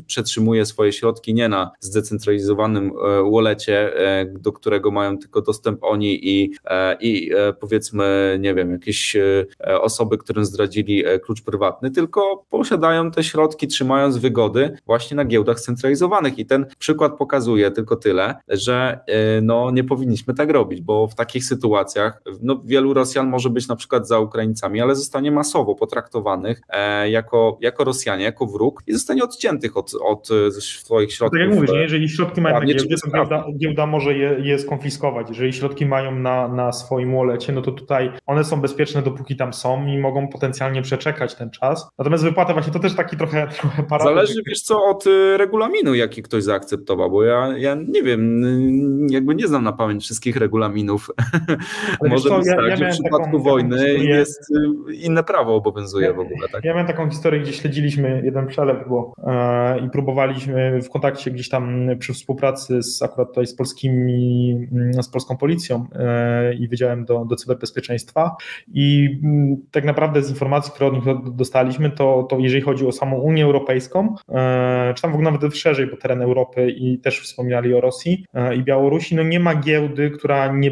[0.07, 2.91] przetrzymuje swoje środki nie na zdecentralizowanym
[3.31, 3.93] wallecie,
[4.39, 6.53] do którego mają tylko dostęp oni i,
[6.99, 9.17] i powiedzmy, nie wiem, jakieś
[9.81, 16.39] osoby, którym zdradzili klucz prywatny, tylko posiadają te środki, trzymając wygody właśnie na giełdach scentralizowanych.
[16.39, 18.99] I ten przykład pokazuje tylko tyle, że
[19.41, 21.52] no, nie powinniśmy tak robić, bo w takich sytuacjach
[22.41, 26.61] no, wielu Rosjan może być na przykład za Ukraińcami, ale zostanie masowo potraktowanych
[27.09, 30.29] jako, jako Rosjanie, jako wróg i zostanie odciętych od, od
[30.59, 31.39] swoich środków.
[31.39, 35.29] Tak jak mówisz, jeżeli środki mają na giełdzie, to giełda, giełda może je, je skonfiskować.
[35.29, 39.53] Jeżeli środki mają na, na swoim wolecie, no to tutaj one są bezpieczne dopóki tam
[39.53, 41.87] są i mogą potencjalnie przeczekać ten czas.
[41.97, 44.15] Natomiast wypłata właśnie to też taki trochę, trochę paradoks.
[44.15, 45.03] Zależy wiesz co od
[45.37, 48.41] regulaminu, jaki ktoś zaakceptował, bo ja, ja nie wiem,
[49.09, 51.07] jakby nie znam na pamięć wszystkich regulaminów.
[52.09, 54.09] Może co, być ja, tak, ja że w przypadku wojny historię...
[54.09, 54.51] jest
[54.89, 56.47] y, inne prawo obowiązuje ja, w ogóle.
[56.51, 56.63] Tak?
[56.63, 61.49] Ja miałem taką historię, gdzie śledziliśmy jeden przelew było, e, i próbowaliśmy w kontakcie gdzieś
[61.49, 67.05] tam przy współpracy z akurat tutaj z polskimi, mm, z polską policją e, i Wydziałem
[67.05, 68.35] do, do Cyberbezpieczeństwa
[68.73, 71.03] i m, mm, tak naprawdę z informacji, które od nich
[71.35, 75.55] dostaliśmy, to, to jeżeli chodzi o samą Unię Europejską, e, czy tam w ogóle nawet
[75.55, 79.55] szerzej, bo teren Europy i też wspomniali o Rosji e, i Białorusi, no nie ma
[79.55, 80.71] giełdy, która nie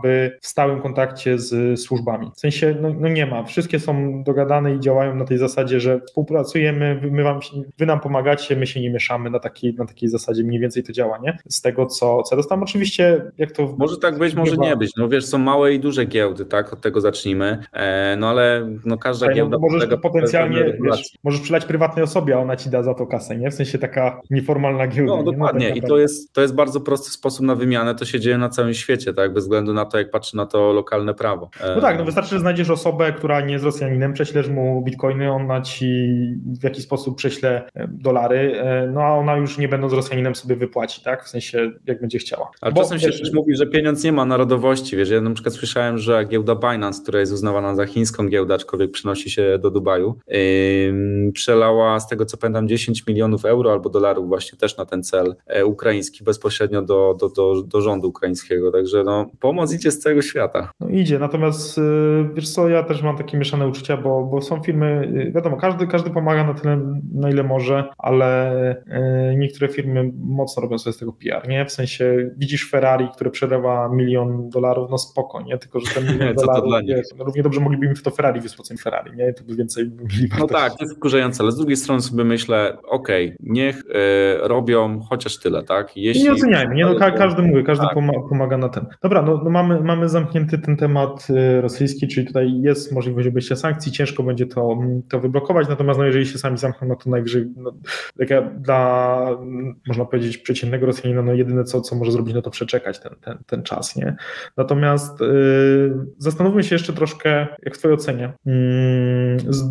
[0.00, 2.30] byłaby w stałym kontakcie z służbami.
[2.36, 3.44] W sensie, no, no nie ma.
[3.44, 7.40] Wszystkie są dogadane i działają na tej zasadzie, że współpracujemy, my wam,
[7.78, 10.92] wy nam pomagacie, my się nie mieszamy na takiej, na takiej zasadzie mniej więcej to
[10.92, 11.38] działa, nie?
[11.48, 13.74] Z tego, co, co dostałem oczywiście, jak to...
[13.78, 14.92] Może tak być, może nie być.
[14.96, 16.72] No wiesz, są małe i duże giełdy, tak?
[16.72, 17.58] Od tego zacznijmy.
[17.72, 19.56] E, no ale no, każda no, giełda...
[19.60, 23.36] No, możesz potencjalnie, wiesz, możesz przylać prywatnej osobie, a ona ci da za to kasę,
[23.36, 23.50] nie?
[23.50, 25.16] W sensie taka nieformalna giełda.
[25.16, 28.04] No dokładnie no, tak i to jest, to jest bardzo prosty sposób na wymianę, to
[28.04, 29.32] się dzieje na całym świecie, tak?
[29.32, 31.50] Bez względu na to, jak patrzy na to lokalne prawo.
[31.74, 35.60] No tak, no wystarczy, że znajdziesz osobę, która nie jest Rosjaninem, prześlesz mu bitcoiny, ona
[35.60, 35.86] ci
[36.60, 40.56] w jakiś sposób prześle e, dolary, e, no a ona już nie będąc Rosjaninem sobie
[40.56, 41.24] wypłaci, tak?
[41.24, 42.50] W sensie, jak będzie chciała.
[42.60, 45.54] Ale Bo, czasem się też mówi, że pieniądz nie ma narodowości, wiesz, ja na przykład
[45.54, 50.14] słyszałem, że giełda Binance, która jest uznawana za chińską giełdę, aczkolwiek przynosi się do Dubaju,
[50.28, 55.02] yy, przelała z tego co pamiętam 10 milionów euro albo dolarów właśnie też na ten
[55.02, 59.98] cel e, ukraiński bezpośrednio do, do, do, do rządu ukraińskiego, także no, pomoc idzie z
[59.98, 60.72] całego świata.
[60.80, 61.82] No idzie, natomiast y,
[62.34, 65.86] wiesz co, ja też mam takie mieszane uczucia, bo, bo są firmy, y, wiadomo, każdy,
[65.86, 66.80] każdy pomaga na tyle,
[67.14, 68.72] na ile może, ale
[69.32, 71.64] y, niektóre firmy mocno robią sobie z tego PR, nie?
[71.64, 75.58] W sensie widzisz Ferrari, które przelewa milion dolarów, no spoko, nie?
[75.58, 78.70] Tylko, że ten milion dolarów, wiesz, no równie dobrze mogliby im w to Ferrari wysłać
[78.82, 79.32] Ferrari, nie?
[79.32, 82.78] To by więcej mieli No tak, to jest wkurzające, ale z drugiej strony sobie myślę,
[82.88, 85.96] okej, okay, niech y, robią chociaż tyle, tak?
[85.96, 86.22] Jeśli...
[86.22, 86.84] Nie oceniajmy, nie?
[86.84, 87.94] No, ka każdy mówi, każdy tak.
[87.94, 88.86] pomaga, pomaga na ten.
[89.02, 93.56] Dobra, no, no, mamy, mamy zamknięty ten temat y, rosyjski, czyli tutaj jest możliwość obejścia
[93.56, 97.46] sankcji, ciężko będzie to, to wyblokować, natomiast no, jeżeli się sami zamkną, no to najwyżej
[97.56, 97.72] no,
[98.56, 99.26] dla,
[99.88, 103.38] można powiedzieć, przeciętnego Rosjanina, no jedyne co, co może zrobić, no to przeczekać ten, ten,
[103.46, 104.16] ten czas, nie?
[104.56, 108.52] Natomiast yy, zastanówmy się jeszcze troszkę, jak w twojej ocenie, yy,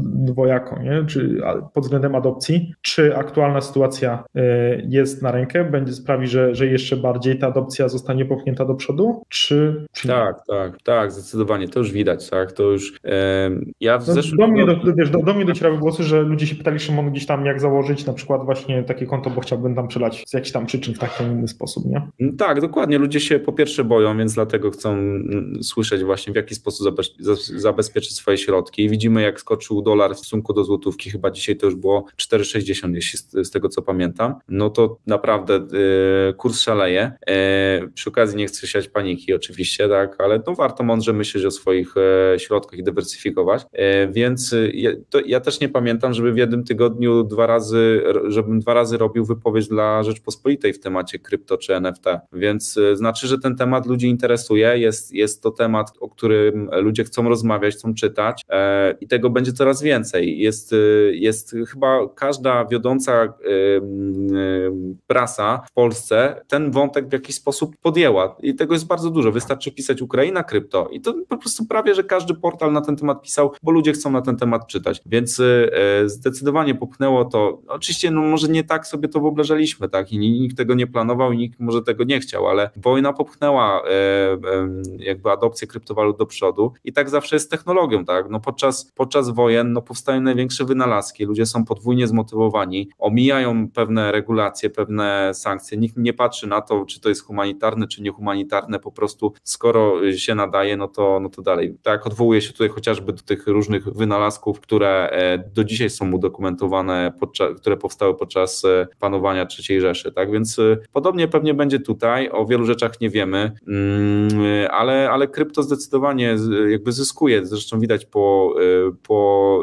[0.03, 1.05] dwojako, nie?
[1.05, 1.41] Czy
[1.73, 4.43] pod względem adopcji, czy aktualna sytuacja yy,
[4.87, 9.23] jest na rękę, będzie sprawi, że, że jeszcze bardziej ta adopcja zostanie popchnięta do przodu,
[9.29, 12.99] czy Tak, tak, tak, zdecydowanie, to już widać, tak, to już
[13.79, 14.37] ja w no, zeszłym...
[14.37, 17.25] Do mnie, do, wiesz, do, do mnie docierały głosy, że ludzie się pytali Szymon gdzieś
[17.25, 20.65] tam, jak założyć na przykład właśnie takie konto, bo chciałbym tam przelać z jakichś tam
[20.65, 22.07] przyczyn w taki inny sposób, nie?
[22.19, 26.35] Mm, tak, dokładnie, ludzie się po pierwsze boją, więc dlatego chcą mm, słyszeć właśnie w
[26.35, 27.01] jaki sposób
[27.55, 28.89] zabezpieczyć swoje środki.
[28.89, 33.19] Widzimy jak skoczył dolar w stosunku do złotówki, chyba dzisiaj to już było 4,60 jeśli
[33.45, 35.55] z, tego co pamiętam, no to naprawdę
[36.29, 37.11] y, kurs szaleje.
[37.85, 41.51] Y, przy okazji nie chcę siać paniki oczywiście, tak, ale no warto mądrze myśleć o
[41.51, 43.65] swoich y, środkach i dywersyfikować,
[44.11, 48.73] więc ja, to, ja też nie pamiętam, żeby w jednym tygodniu dwa razy, żebym dwa
[48.73, 53.85] razy robił wypowiedź dla Rzeczpospolitej w temacie krypto czy NFT, więc znaczy, że ten temat
[53.85, 58.45] ludzi interesuje, jest, jest to temat, o którym ludzie chcą rozmawiać, chcą czytać
[59.01, 60.39] i tego będzie coraz więcej.
[60.39, 60.75] Jest,
[61.11, 63.33] jest chyba każda wiodąca
[65.07, 69.31] prasa w Polsce ten wątek w jakiś sposób podjęła i tego jest bardzo dużo.
[69.31, 70.87] Wystarczy pisać Ukraina krypto.
[70.91, 74.11] I to po prostu prawie, że każdy portal na ten temat pisał, bo ludzie chcą
[74.11, 77.61] na ten temat czytać, więc e, zdecydowanie popchnęło to.
[77.67, 80.11] Oczywiście no może nie tak sobie to wyobrażaliśmy, tak?
[80.11, 84.37] I nikt tego nie planował i nikt może tego nie chciał, ale wojna popchnęła e,
[84.97, 86.73] jakby adopcję kryptowalut do przodu.
[86.83, 91.45] I tak zawsze jest technologią, tak, no podczas, podczas wojen no powstają największe wynalazki, ludzie
[91.45, 97.09] są podwójnie zmotywowani, omijają pewne regulacje, pewne sankcje, nikt nie patrzy na to, czy to
[97.09, 101.77] jest humanitarne, czy niehumanitarne, po prostu skoro się nadaje, no to, no to dalej.
[101.83, 107.13] Tak, odwołuję się tutaj chociażby do tych różnych wynalazków, które e, do dzisiaj są udokumentowane,
[107.19, 112.29] podczas, które powstały podczas e, panowania III Rzeszy, tak, więc e, podobnie pewnie będzie tutaj,
[112.31, 114.29] o wielu rzeczach nie wiemy, mm,
[114.71, 116.35] ale, ale krypto zdecydowanie
[116.69, 118.55] jakby zyskuje, zresztą widać po,
[119.07, 119.59] po,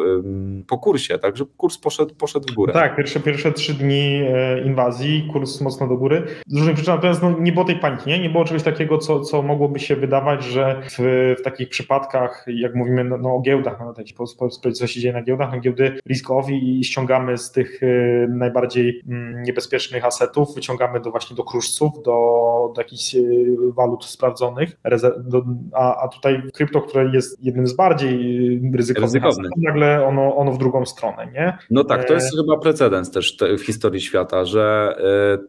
[0.69, 2.73] po kursie, tak, że kurs poszedł, poszedł w górę.
[2.73, 4.21] Tak, pierwsze, pierwsze trzy dni
[4.65, 8.19] inwazji, kurs mocno do góry, z różnych przyczyn, natomiast no, nie było tej paniki, nie?
[8.19, 12.75] nie było czegoś takiego, co, co mogłoby się wydawać, że w, w takich przypadkach, jak
[12.75, 14.07] mówimy no, no o giełdach, no, tak,
[14.75, 19.43] co się dzieje na giełdach, no, giełdy riskowi i ściągamy z tych y, najbardziej mm,
[19.43, 24.77] niebezpiecznych asetów, wyciągamy do właśnie do kruszców, do, do jakichś y, walut sprawdzonych,
[25.19, 28.15] do, a, a tutaj krypto, które jest jednym z bardziej
[28.75, 31.59] y, ryzykownych, asetów, nagle ono, ono w drugą stronę, nie?
[31.71, 32.37] No tak, to jest e...
[32.37, 34.97] chyba precedens też w historii świata, że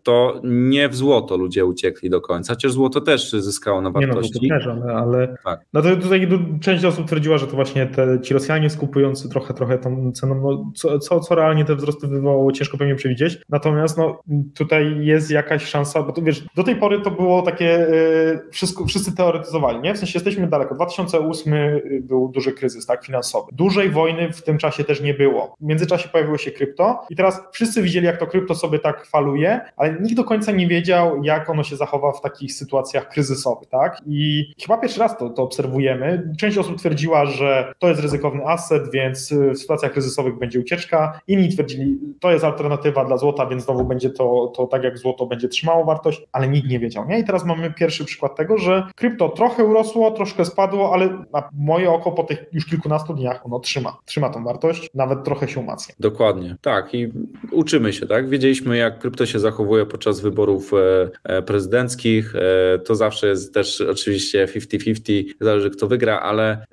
[0.04, 4.07] to nie w złoto ludzie uciekli do końca, chociaż złoto też zyskało na wartości.
[4.08, 5.60] Nie no, to też, ale, tak.
[5.74, 6.28] no to tutaj
[6.62, 10.72] część osób twierdziła, że to właśnie te, ci Rosjanie skupujący trochę, trochę tą ceną, no,
[10.76, 13.42] co, co, co realnie te wzrosty wywołało, ciężko pewnie przewidzieć.
[13.50, 14.22] Natomiast no,
[14.56, 18.86] tutaj jest jakaś szansa, bo to wiesz, do tej pory to było takie, yy, wszystko,
[18.86, 19.94] wszyscy teoretyzowali, nie?
[19.94, 20.76] W sensie jesteśmy daleko.
[20.76, 21.54] 2008
[22.02, 23.52] był duży kryzys, tak, finansowy.
[23.52, 25.56] Dużej wojny w tym czasie też nie było.
[25.62, 29.62] W międzyczasie pojawiło się krypto i teraz wszyscy widzieli, jak to krypto sobie tak faluje,
[29.78, 33.97] ale nikt do końca nie wiedział, jak ono się zachowa w takich sytuacjach kryzysowych, tak?
[34.06, 36.34] I chyba pierwszy raz to, to obserwujemy.
[36.40, 41.20] Część osób twierdziła, że to jest ryzykowny aset, więc w sytuacjach kryzysowych będzie ucieczka.
[41.28, 45.26] Inni twierdzili, to jest alternatywa dla złota, więc znowu będzie to, to tak jak złoto
[45.26, 47.08] będzie trzymało wartość, ale nikt nie wiedział.
[47.08, 47.20] Nie?
[47.20, 51.92] I teraz mamy pierwszy przykład tego, że krypto trochę urosło, troszkę spadło, ale na moje
[51.92, 55.96] oko po tych już kilkunastu dniach ono trzyma, trzyma tą wartość, nawet trochę się umacnia.
[56.00, 57.12] Dokładnie, tak i
[57.52, 58.30] uczymy się, tak?
[58.30, 63.84] Wiedzieliśmy jak krypto się zachowuje podczas wyborów e, e, prezydenckich, e, to zawsze jest też
[63.90, 66.66] oczywiście 50-50, zależy kto wygra, ale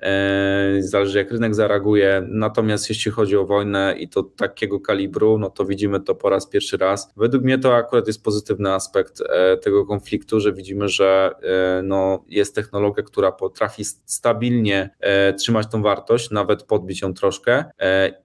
[0.79, 5.65] zależy jak rynek zareaguje, natomiast jeśli chodzi o wojnę i to takiego kalibru, no to
[5.65, 7.13] widzimy to po raz pierwszy raz.
[7.17, 12.25] Według mnie to akurat jest pozytywny aspekt e, tego konfliktu, że widzimy, że e, no,
[12.29, 17.65] jest technologia, która potrafi stabilnie e, trzymać tą wartość, nawet podbić ją troszkę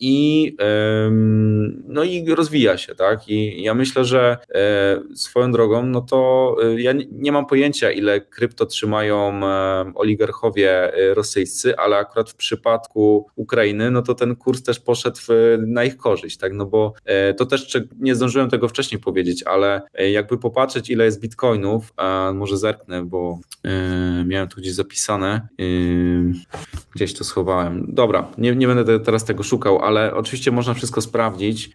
[0.01, 0.57] i,
[1.87, 3.29] no i rozwija się, tak?
[3.29, 4.37] I ja myślę, że
[5.15, 9.41] swoją drogą, no to ja nie mam pojęcia, ile krypto trzymają
[9.95, 15.19] oligarchowie rosyjscy, ale akurat w przypadku Ukrainy, no to ten kurs też poszedł
[15.59, 16.53] na ich korzyść, tak?
[16.53, 16.95] No bo
[17.37, 22.33] to też nie zdążyłem tego wcześniej powiedzieć, ale e, jakby popatrzeć, ile jest bitcoinów, a
[22.35, 23.71] może zerknę, bo yy,
[24.25, 26.33] miałem tu gdzieś zapisane, yy,
[26.95, 27.87] gdzieś to schowałem.
[27.89, 31.71] Dobra, nie, nie będę teraz tego szukał, ale oczywiście można wszystko sprawdzić.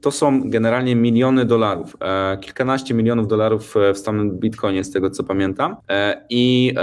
[0.00, 1.96] To są generalnie miliony dolarów,
[2.40, 5.76] kilkanaście milionów dolarów w samym bitcoinie, z tego co pamiętam,
[6.30, 6.74] i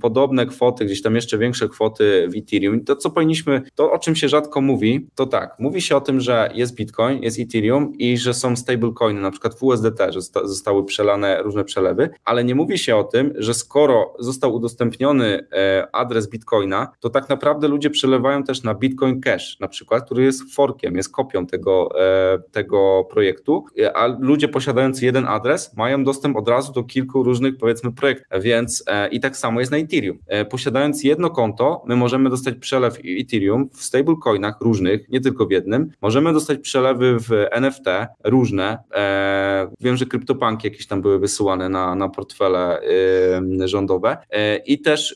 [0.00, 2.84] podobne kwoty, gdzieś tam jeszcze większe kwoty w Ethereum.
[2.84, 6.20] To, co powinniśmy, to o czym się rzadko mówi, to tak, mówi się o tym,
[6.20, 10.84] że jest bitcoin, jest Ethereum i że są stablecoiny, na przykład w USDT, że zostały
[10.84, 16.30] przelane różne przelewy, ale nie mówi się o tym, że skoro został udostępniony e, adres
[16.30, 20.96] bitcoina, to tak naprawdę ludzie przelewają też na Bitcoin Cash, na przykład, który jest forkiem,
[20.96, 26.48] jest kopią tego, e, tego projektu, e, a ludzie posiadający jeden adres mają dostęp od
[26.48, 30.18] razu do kilku różnych, powiedzmy, projektów, więc i tak samo jest na Ethereum.
[30.50, 35.90] Posiadając jedno konto, my możemy dostać przelew Ethereum w stablecoinach różnych, nie tylko w jednym,
[36.02, 37.86] możemy dostać przelewy w NFT
[38.24, 38.78] różne.
[38.94, 44.80] E, wiem, że kryptopanki jakieś tam były wysyłane na, na portfele e, rządowe e, i
[44.80, 45.14] też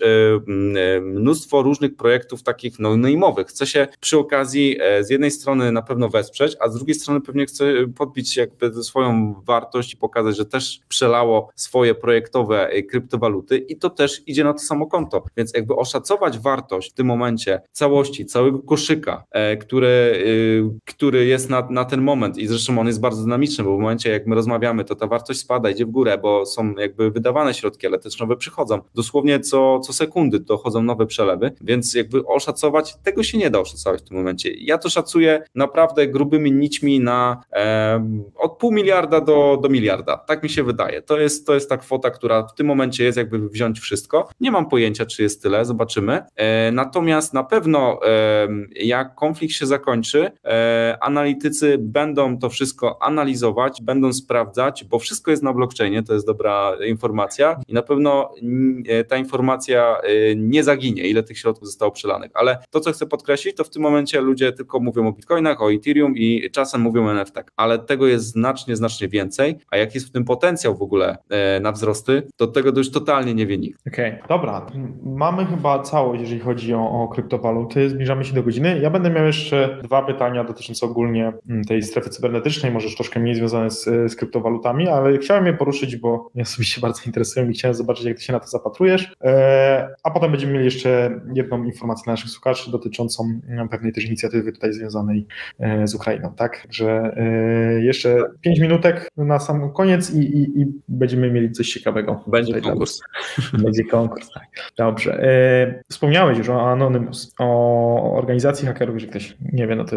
[1.03, 3.47] mnóstwo różnych projektów takich no, naimowych.
[3.47, 7.47] Chcę się przy okazji z jednej strony na pewno wesprzeć, a z drugiej strony pewnie
[7.47, 7.64] chcę
[7.97, 13.25] podbić jakby swoją wartość i pokazać, że też przelało swoje projektowe kryptowaluty
[13.68, 15.24] i to też idzie na to samo konto.
[15.36, 19.24] Więc jakby oszacować wartość w tym momencie całości, całego koszyka,
[19.60, 20.24] który,
[20.84, 24.10] który jest na, na ten moment i zresztą on jest bardzo dynamiczny, bo w momencie
[24.10, 27.86] jak my rozmawiamy, to ta wartość spada, idzie w górę, bo są jakby wydawane środki,
[27.86, 28.80] ale też nowe przychodzą.
[28.94, 34.00] Dosłownie co, co sekundy dochodzą nowe przelewy, więc jakby oszacować, tego się nie da oszacować
[34.00, 34.50] w tym momencie.
[34.54, 40.16] Ja to szacuję naprawdę grubymi nićmi na e, od pół miliarda do, do miliarda.
[40.16, 41.02] Tak mi się wydaje.
[41.02, 44.28] To jest, to jest ta kwota, która w tym momencie jest jakby wziąć wszystko.
[44.40, 46.22] Nie mam pojęcia, czy jest tyle, zobaczymy.
[46.36, 48.00] E, natomiast na pewno
[48.76, 55.42] jak konflikt się zakończy, e, analitycy będą to wszystko analizować, będą sprawdzać, bo wszystko jest
[55.42, 58.34] na blockchainie, to jest dobra informacja i na pewno
[58.88, 59.96] e, ta informacja
[60.36, 62.30] nie zaginie, ile tych środków zostało przelanych.
[62.34, 65.72] Ale to, co chcę podkreślić, to w tym momencie ludzie tylko mówią o bitcoinach, o
[65.72, 70.06] Ethereum i czasem mówią o NFT, ale tego jest znacznie, znacznie więcej, a jak jest
[70.06, 71.18] w tym potencjał w ogóle
[71.60, 73.86] na wzrosty, to tego to już totalnie nie wie nikt.
[73.86, 74.28] Okej, okay.
[74.28, 74.66] dobra.
[75.02, 77.90] Mamy chyba całość, jeżeli chodzi o, o kryptowaluty.
[77.90, 78.78] Zbliżamy się do godziny.
[78.82, 83.34] Ja będę miał jeszcze dwa pytania dotyczące ogólnie mm, tej strefy cybernetycznej, może troszkę mniej
[83.34, 87.74] związane z, z kryptowalutami, ale chciałem je poruszyć, bo mnie osobiście bardzo interesują i chciałem
[87.74, 89.14] zobaczyć, jak ty się na to zapatrujesz.
[90.02, 93.40] A potem będziemy mieli jeszcze jedną informację dla naszych słuchaczy dotyczącą
[93.70, 95.26] pewnej też inicjatywy tutaj związanej
[95.84, 96.66] z Ukrainą, tak?
[96.70, 97.16] Że
[97.80, 102.24] jeszcze pięć minutek na sam koniec i, i, i będziemy mieli coś ciekawego.
[102.26, 102.86] Będzie konkurs.
[103.64, 104.45] Będzie konkurs, tak.
[104.76, 105.26] Dobrze.
[105.91, 109.97] Wspomniałeś już o Anonymous, o organizacji hakerów, że ktoś nie wie, no to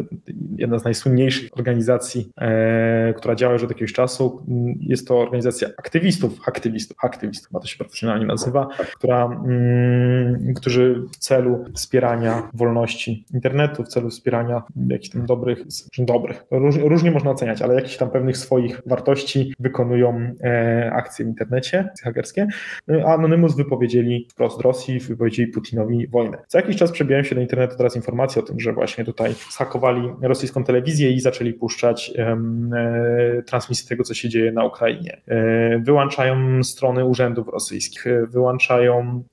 [0.57, 4.45] jedna z najsłynniejszych organizacji, e, która działa już od jakiegoś czasu.
[4.79, 11.17] Jest to organizacja aktywistów, aktywistów, aktywistów, chyba to się profesjonalnie nazywa, która, mm, którzy w
[11.17, 15.59] celu wspierania wolności internetu, w celu wspierania jakichś tam dobrych,
[15.97, 21.27] dobrych, róż, różnie można oceniać, ale jakichś tam pewnych swoich wartości wykonują e, akcje w
[21.27, 22.47] internecie, akcje hakerskie.
[22.87, 26.37] No Anonymous wypowiedzieli wprost Rosji, wypowiedzieli Putinowi wojnę.
[26.47, 30.09] Co jakiś czas przebijają się do internetu teraz informacje o tym, że właśnie tutaj zhakowali
[30.21, 32.37] rosyjską telewizję i zaczęli puszczać e,
[33.45, 35.21] transmisję tego, co się dzieje na Ukrainie.
[35.27, 39.23] E, wyłączają strony urzędów rosyjskich, e, wyłączają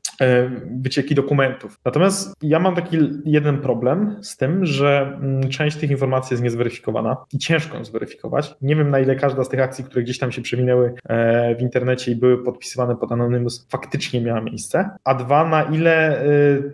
[0.80, 1.80] wycieki dokumentów.
[1.84, 7.16] Natomiast ja mam taki jeden problem z tym, że mm, część tych informacji jest niezweryfikowana
[7.32, 8.54] i ciężko ją zweryfikować.
[8.62, 10.94] Nie wiem, na ile każda z tych akcji, które gdzieś tam się przewinęły
[11.58, 14.90] w internecie i były podpisywane pod Anonymous, faktycznie miała miejsce.
[15.04, 16.24] A dwa, na ile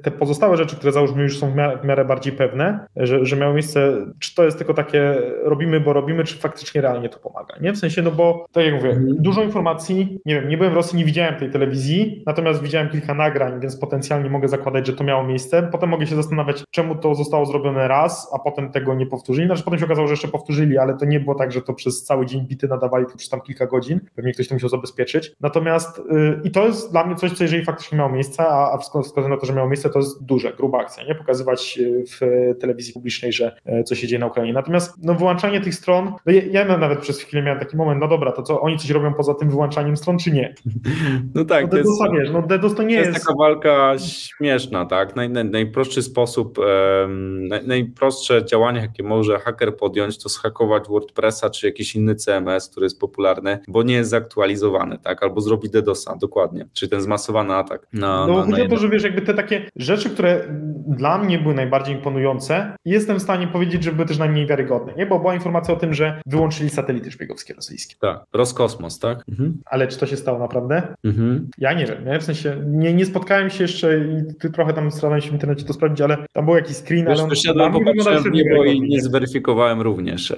[0.02, 4.06] te pozostałe rzeczy, które załóżmy już są w miarę bardziej pewne, że, że miało miejsce,
[4.18, 7.72] czy to jest tylko takie robimy, bo robimy, czy faktycznie realnie to pomaga, nie?
[7.72, 9.16] W sensie, no bo, tak jak mówię, mhm.
[9.18, 13.14] dużo informacji, nie wiem, nie byłem w Rosji, nie widziałem tej telewizji, natomiast widziałem kilka
[13.32, 15.68] nagrań, więc potencjalnie mogę zakładać, że to miało miejsce.
[15.72, 19.46] Potem mogę się zastanawiać, czemu to zostało zrobione raz, a potem tego nie powtórzyli.
[19.46, 22.04] Znaczy potem się okazało, że jeszcze powtórzyli, ale to nie było tak, że to przez
[22.04, 24.00] cały dzień bity nadawali, to przez tam kilka godzin.
[24.14, 25.32] Pewnie ktoś to musiał zabezpieczyć.
[25.40, 28.78] Natomiast yy, i to jest dla mnie coś, co jeżeli faktycznie miało miejsce, a, a
[28.78, 31.14] wskazuje na to, że miało miejsce, to jest duże, gruba akcja, nie?
[31.14, 32.20] Pokazywać y, w
[32.60, 34.52] telewizji publicznej, że y, co się dzieje na Ukrainie.
[34.52, 38.08] Natomiast no, wyłączanie tych stron, no ja, ja nawet przez chwilę miałem taki moment, no
[38.08, 40.54] dobra, to co, oni coś robią poza tym wyłączaniem stron, czy nie?
[41.34, 41.62] No tak.
[41.62, 43.12] No DDoS, jest, wiesz, no DDoS to nie jest...
[43.12, 45.16] jest taka walka śmieszna, tak?
[45.16, 51.50] Naj, naj, najprostszy sposób, um, naj, najprostsze działanie, jakie może haker podjąć, to zhakować WordPressa
[51.50, 55.22] czy jakiś inny CMS, który jest popularny, bo nie jest zaktualizowany, tak?
[55.22, 57.86] Albo zrobi DDoSa, dokładnie, czyli ten zmasowany atak.
[57.92, 60.48] Na, no chodzi o to, że wiesz, jakby te takie rzeczy, które
[60.88, 65.06] dla mnie były najbardziej imponujące, jestem w stanie powiedzieć, że były też najmniej wiarygodne, nie?
[65.06, 67.94] Bo była informacja o tym, że wyłączyli satelity szpiegowskie rosyjskie.
[68.00, 69.24] Tak, Roskosmos, tak?
[69.28, 69.62] Mhm.
[69.64, 70.94] Ale czy to się stało naprawdę?
[71.04, 71.48] Mhm.
[71.58, 72.20] Ja nie wiem, nie?
[72.20, 75.64] w sensie nie, nie spotkałem się jeszcze i ty trochę tam starałem się w internecie
[75.64, 78.80] to sprawdzić, ale tam był jakiś screen, Wiesz, ale on wyszedłem, popatrzyłem w niebo i
[78.80, 80.30] nie zweryfikowałem również.
[80.30, 80.36] E,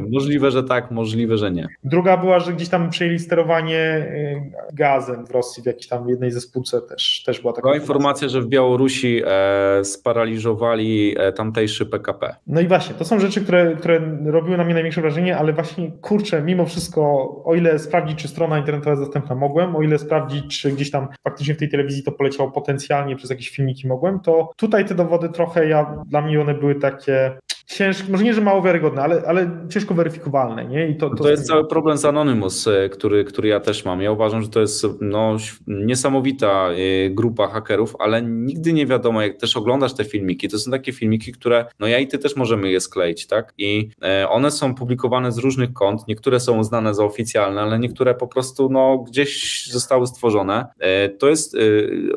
[0.00, 0.08] no.
[0.10, 1.68] Możliwe, że tak, możliwe, że nie.
[1.84, 6.30] Druga była, że gdzieś tam przejęli sterowanie e, gazem w Rosji, w jakiejś tam jednej
[6.30, 11.86] ze spółce też, też była taka była informacja, że w Białorusi e, sparaliżowali e, tamtejszy
[11.86, 12.36] PKP.
[12.46, 15.92] No i właśnie, to są rzeczy, które, które robiły na mnie największe wrażenie, ale właśnie
[15.92, 17.02] kurczę, mimo wszystko,
[17.44, 21.08] o ile sprawdzić, czy strona internetowa jest dostępna mogłem, o ile sprawdzić, czy gdzieś tam
[21.24, 25.28] faktycznie w tej telewizji to poleciało potencjalnie przez jakieś filmiki mogłem, to tutaj te dowody
[25.28, 29.50] trochę ja, dla mnie one były takie ciężko, może nie, że mało wiarygodne, ale, ale
[29.68, 30.64] ciężko weryfikowalne.
[30.64, 30.88] Nie?
[30.88, 34.02] I to, to, to jest cały problem z Anonymous, e, który, który ja też mam.
[34.02, 35.36] Ja uważam, że to jest no,
[35.66, 40.70] niesamowita e, grupa hakerów, ale nigdy nie wiadomo, jak też oglądasz te filmiki, to są
[40.70, 43.54] takie filmiki, które no ja i ty też możemy je skleić, tak?
[43.58, 48.14] I e, one są publikowane z różnych kont, niektóre są uznane za oficjalne, ale niektóre
[48.14, 50.66] po prostu no, gdzieś zostały stworzone.
[51.18, 51.56] To jest,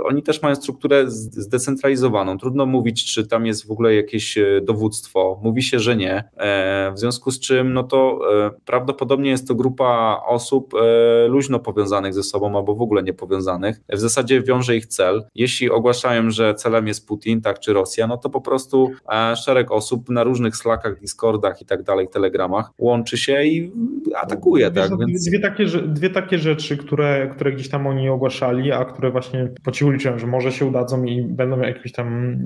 [0.06, 2.38] oni też mają strukturę zdecentralizowaną.
[2.38, 6.24] Trudno mówić, czy tam jest w ogóle jakieś dowództwo, Mówi się, że nie.
[6.38, 11.60] E, w związku z czym, no to e, prawdopodobnie jest to grupa osób e, luźno
[11.60, 13.82] powiązanych ze sobą albo w ogóle niepowiązanych.
[13.90, 15.24] W zasadzie wiąże ich cel.
[15.36, 18.92] Jeśli ogłaszają, że celem jest Putin, tak, czy Rosja, no to po prostu
[19.36, 23.72] szereg osób na różnych Slackach, Discordach i tak dalej, Telegramach łączy się i
[24.16, 24.72] atakuje.
[24.72, 24.92] tak?
[24.92, 25.30] No, Więc...
[25.30, 29.72] dwie, takie, dwie takie rzeczy, które, które gdzieś tam oni ogłaszali, a które właśnie po
[29.72, 32.38] cichu liczyłem, że może się udadzą i będą jakimś tam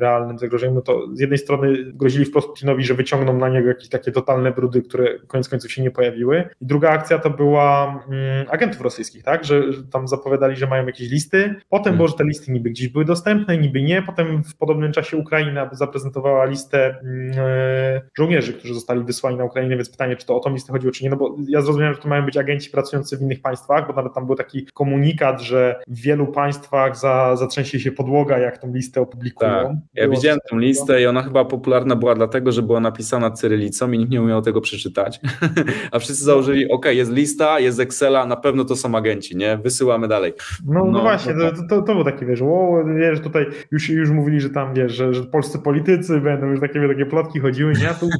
[0.00, 3.68] realnym zagrożeniem, no to z jednej strony grozili grozili wprost Putinowi, że wyciągną na niego
[3.68, 6.48] jakieś takie totalne brudy, które koniec końców się nie pojawiły.
[6.60, 10.86] I druga akcja to była mm, agentów rosyjskich, tak, że, że, tam zapowiadali, że mają
[10.86, 11.54] jakieś listy.
[11.68, 11.96] Potem hmm.
[11.96, 14.02] było, że te listy niby gdzieś były dostępne, niby nie.
[14.02, 17.00] Potem w podobnym czasie Ukraina zaprezentowała listę
[17.36, 20.92] e, żołnierzy, którzy zostali wysłani na Ukrainę, więc pytanie, czy to o tą listę chodziło,
[20.92, 23.86] czy nie, no bo ja zrozumiałem, że to mają być agenci pracujący w innych państwach,
[23.86, 28.58] bo nawet tam był taki komunikat, że w wielu państwach za, zatrzęsie się podłoga, jak
[28.58, 29.50] tą listę opublikują.
[29.50, 29.72] Tak.
[29.94, 33.92] Ja było widziałem tę listę i ona chyba popularna była dlatego, że była napisana cyrylicą
[33.92, 35.20] i nikt nie umiał tego przeczytać,
[35.92, 39.56] a wszyscy założyli, ok, jest lista, jest Excela, na pewno to są agenci, nie?
[39.56, 40.32] Wysyłamy dalej.
[40.66, 41.56] No, no, no właśnie, no tak.
[41.56, 44.92] to, to, to był taki, wiesz, o, wiesz, tutaj już, już mówili, że tam, wiesz,
[44.92, 47.88] że, że polscy politycy będą, już takie, takie plotki chodziły, nie?
[48.00, 48.08] Tu...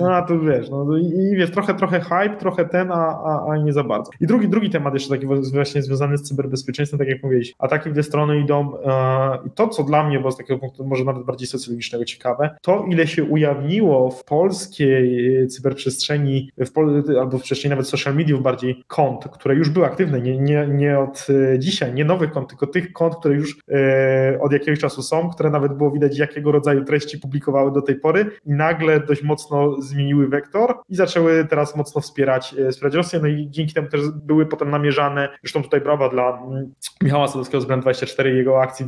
[0.00, 3.56] No a tu wiesz, no i wiesz, trochę, trochę hype, trochę ten, a, a, a
[3.56, 4.10] nie za bardzo.
[4.20, 7.92] I drugi, drugi temat jeszcze taki właśnie związany z cyberbezpieczeństwem, tak jak mówiłeś, ataki w
[7.92, 11.24] dwie strony idą e, i to, co dla mnie było z takiego punktu może nawet
[11.24, 17.70] bardziej socjologicznego ciekawe, to ile się ujawniło w polskiej cyberprzestrzeni, w pol albo w przestrzeni
[17.70, 21.94] nawet social mediów bardziej kont, które już były aktywne, nie, nie, nie od e, dzisiaj,
[21.94, 25.72] nie nowych kont, tylko tych kont, które już e, od jakiegoś czasu są, które nawet
[25.72, 28.30] było widać, jakiego rodzaju treści publikowały do tej pory.
[28.46, 33.28] I nagle dość mocno zmieniły wektor i zaczęły teraz mocno wspierać, e, wspierać Rosję, no
[33.28, 37.66] i dzięki temu też były potem namierzane, zresztą tutaj brawa dla mm, Michała Sadowskiego z
[37.66, 38.86] Brand24 i jego akcji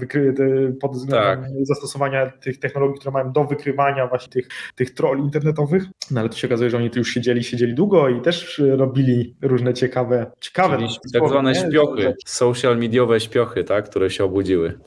[0.81, 1.66] pod względem tak.
[1.66, 6.37] zastosowania tych technologii, które mają do wykrywania właśnie tych, tych troli internetowych, no ale to
[6.37, 10.77] się okazuje, że oni tu już siedzieli, siedzieli długo i też robili różne ciekawe, ciekawe
[10.77, 14.79] Czyli tak zwane śpiochy, social mediowe śpiochy, tak, które się obudziły.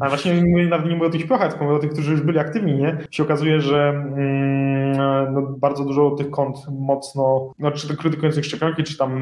[0.00, 2.38] A właśnie nawet nie mówię o tych śpiochach, tylko mówię o tych, którzy już byli
[2.38, 2.98] aktywni, nie?
[3.10, 4.92] Się okazuje, że mm,
[5.32, 9.16] no, bardzo dużo tych kont mocno, no, czy to krytykujących szczepionki, czy tam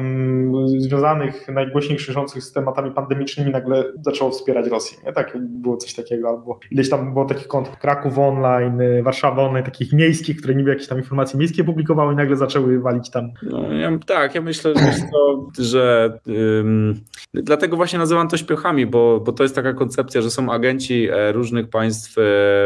[0.77, 5.13] związanych najgłośniej krzyżących z tematami pandemicznymi nagle zaczęło wspierać Rosję, nie?
[5.13, 9.93] Tak, było coś takiego, albo ileś tam było takich kont Kraków Online, Warszawa Online, takich
[9.93, 13.31] miejskich, które niby jakieś tam informacje miejskie publikowały i nagle zaczęły walić tam.
[13.43, 16.19] No, ja, tak, ja myślę, że, to, że
[16.59, 16.99] ym,
[17.33, 21.31] dlatego właśnie nazywam to śpiochami, bo, bo to jest taka koncepcja, że są agenci e,
[21.31, 22.21] różnych państw e,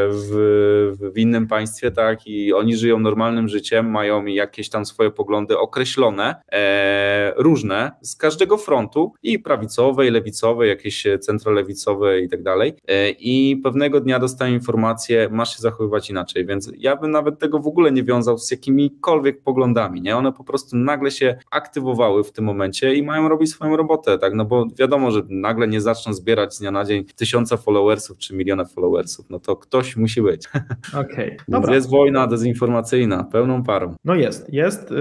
[0.10, 5.58] w, w innym państwie, tak, i oni żyją normalnym życiem, mają jakieś tam swoje poglądy
[5.58, 12.74] określone, e, różne, z każdego frontu i prawicowe, i lewicowe, jakieś centrolewicowe i tak dalej.
[12.88, 17.60] E, I pewnego dnia dostają informację, masz się zachowywać inaczej, więc ja bym nawet tego
[17.60, 20.18] w ogóle nie wiązał z jakimikolwiek poglądami, nie?
[20.18, 24.34] One po prostu nagle się aktywowały w tym momencie i mają robić swoją robotę, tak,
[24.34, 28.36] no bo wiadomo, że nagle nie zaczną zbierać z dnia na dzień tysiąca followersów czy
[28.36, 30.48] miliona followersów, no to ktoś musi być.
[31.04, 31.76] Okej, okay.
[31.76, 33.96] Jest wojna dezinformacyjna, pełną parą.
[34.06, 34.92] No jest, jest.
[34.92, 34.96] Y,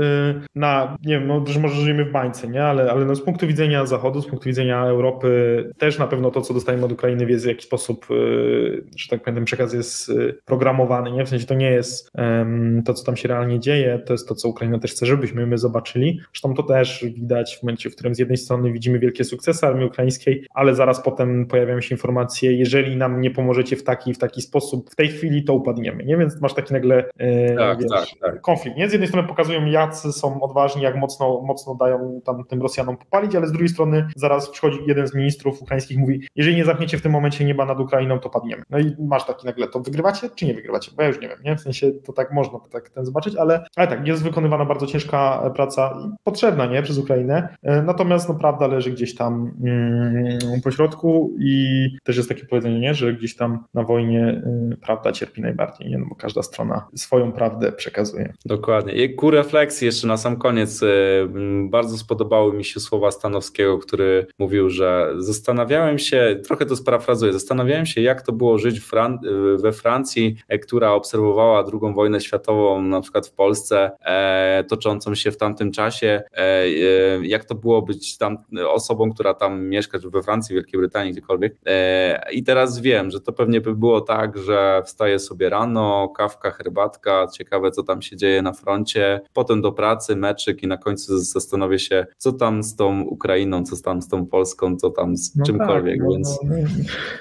[0.54, 2.64] na, nie wiem, no też może żyjemy w bańce, nie?
[2.64, 5.28] Ale, ale no z punktu widzenia Zachodu, z punktu widzenia Europy,
[5.78, 9.20] też na pewno to, co dostajemy od Ukrainy, wie w jaki sposób, y, że tak
[9.20, 11.24] powiem, ten przekaz jest y, programowany, nie?
[11.24, 12.10] W sensie to nie jest
[12.84, 15.58] to, co tam się realnie dzieje, to jest to, co Ukraina też chce, żebyśmy my
[15.58, 16.20] zobaczyli.
[16.32, 19.86] Zresztą to też widać w momencie, w którym z jednej strony widzimy wielkie sukcesy armii
[19.86, 24.42] ukraińskiej, ale zaraz potem pojawiają się informacje, jeżeli nam nie pomożecie w taki w taki
[24.42, 26.16] sposób, w tej chwili to upadniemy, nie?
[26.16, 28.40] Więc masz taki nagle e, tak, wiesz, tak, tak.
[28.40, 28.88] konflikt, nie?
[28.88, 33.34] Z jednej strony pokazują, jacy są odważni, jak mocno, mocno dają tam tym Rosjanom popalić,
[33.34, 37.02] ale z drugiej strony zaraz przychodzi jeden z ministrów ukraińskich mówi, jeżeli nie zamkniecie w
[37.02, 38.62] tym momencie nieba nad Ukrainą, to padniemy.
[38.70, 40.90] No i masz taki nagle, to wygrywacie, czy nie wygrywacie?
[40.96, 41.56] Bo ja już nie wiem, nie?
[41.56, 45.50] W sensie to tak można tak ten zobaczyć, ale, ale tak, jest wykonywana bardzo ciężka
[45.54, 46.82] praca i potrzebna, nie?
[46.82, 47.48] Przez Ukrainę.
[47.62, 52.80] E, natomiast no prawda leży gdzieś tam mm, po środku i też jest takie powiedzenie,
[52.80, 52.94] nie?
[52.94, 55.98] Że gdzieś tam na wojnie y, prawda cierpi najbardziej, nie?
[55.98, 58.32] No bo każda strona swoją prawdę przekazuje.
[58.44, 58.92] Dokładnie.
[58.92, 60.80] I ku refleksji jeszcze na sam koniec,
[61.70, 67.86] bardzo spodobały mi się słowa Stanowskiego, który mówił, że zastanawiałem się, trochę to sparafrazuję, zastanawiałem
[67.86, 69.18] się, jak to było żyć Fran
[69.62, 75.30] we Francji, e, która obserwowała II wojnę światową, na przykład w Polsce, e, toczącą się
[75.30, 76.68] w tamtym czasie, e,
[77.22, 81.56] jak to było być tam osobą, która tam mieszka, czy we Francji, Wielkiej Brytanii, gdziekolwiek.
[82.32, 87.26] I teraz wiem, że to pewnie by było tak, że wstaję sobie rano, kawka, herbatka,
[87.34, 91.78] ciekawe co tam się dzieje na froncie, potem do pracy, meczyk i na końcu zastanowię
[91.78, 95.46] się, co tam z tą Ukrainą, co tam z tą Polską, co tam z no
[95.46, 96.54] czymkolwiek, tak, no, więc no,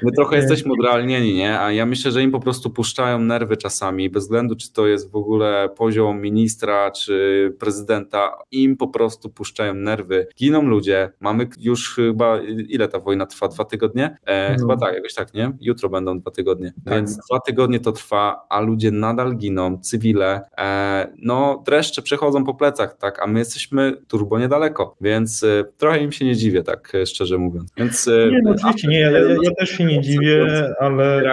[0.04, 1.60] my trochę jesteśmy odrealnieni, nie?
[1.60, 5.12] A ja myślę, że im po prostu puszczają nerwy czasami, bez względu czy to jest
[5.12, 10.28] w ogóle poziom ministra, czy prezydenta, im po prostu puszczają nerwy.
[10.38, 12.40] Giną ludzie, mamy już chyba,
[12.70, 13.48] ile ta wojna trwa?
[13.48, 14.18] Dwa tygodnie?
[14.26, 14.60] E, no.
[14.60, 15.52] Chyba tak, jakoś tak, nie?
[15.62, 16.74] Jutro będą dwa tygodnie.
[16.86, 16.94] Tak.
[16.94, 20.42] Więc dwa tygodnie to trwa, a ludzie nadal giną, cywile.
[20.58, 26.00] E, no, dreszcze przechodzą po plecach, tak, a my jesteśmy turbo niedaleko, więc e, trochę
[26.00, 27.72] im się nie dziwię, tak e, szczerze mówiąc.
[27.78, 31.24] Więc, e, nie, no oczywiście nie, ja, ja, ja też się nie dziwię, ale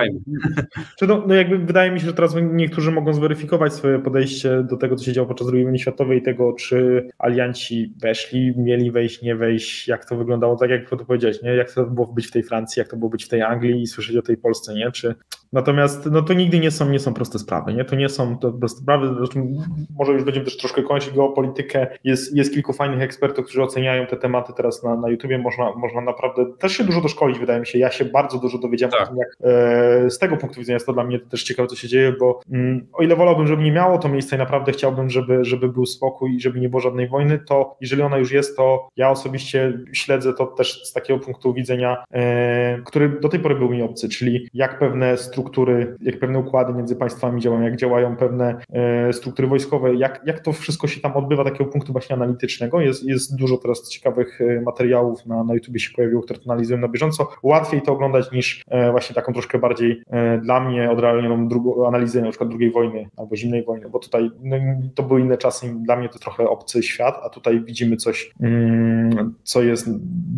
[0.98, 4.76] czy no, no jakby wydaje mi się, że teraz niektórzy mogą zweryfikować swoje podejście do
[4.76, 9.36] tego, co się działo podczas II wojny światowej, tego, czy alianci weszli, mieli wejść, nie
[9.36, 11.50] wejść, jak to wyglądało, tak jak to powiedziałeś, nie?
[11.50, 13.86] jak to było być w tej Francji, jak to było być w tej Anglii i
[13.86, 14.90] słyszeć o tej Polsce, nie?
[14.92, 15.14] Czy
[15.54, 17.84] Natomiast no to nigdy nie są, nie są proste sprawy, nie?
[17.84, 19.48] To nie są to proste sprawy, zresztą
[19.98, 21.86] może już będziemy też troszkę kończyć geopolitykę.
[22.04, 25.38] Jest, jest kilku fajnych ekspertów, którzy oceniają te tematy teraz na, na YouTubie.
[25.38, 27.78] Można, można naprawdę też się dużo doszkolić, wydaje mi się.
[27.78, 29.02] Ja się bardzo dużo dowiedziałem tak.
[29.02, 31.76] o tym, jak e, z tego punktu widzenia jest to dla mnie też ciekawe, co
[31.76, 35.10] się dzieje, bo mm, o ile wolałbym, żeby nie miało to miejsca i naprawdę chciałbym,
[35.10, 38.56] żeby, żeby był spokój i żeby nie było żadnej wojny, to jeżeli ona już jest,
[38.56, 43.54] to ja osobiście śledzę to też z takiego punktu widzenia, e, który do tej pory
[43.54, 47.76] był mi obcy, czyli jak pewne struktury struktury, jak pewne układy między państwami działają, jak
[47.76, 48.56] działają pewne
[49.12, 52.80] struktury wojskowe, jak, jak to wszystko się tam odbywa, takiego punktu właśnie analitycznego.
[52.80, 56.88] Jest, jest dużo teraz ciekawych materiałów na, na YouTube się pojawiło, które to analizują na
[56.88, 57.28] bieżąco.
[57.42, 60.02] Łatwiej to oglądać niż właśnie taką troszkę bardziej
[60.42, 64.56] dla mnie odrealnioną drugą analizę na przykład II wojny albo zimnej wojny, bo tutaj no,
[64.94, 69.34] to były inne czasy dla mnie to trochę obcy świat, a tutaj widzimy coś, mm,
[69.42, 69.88] co jest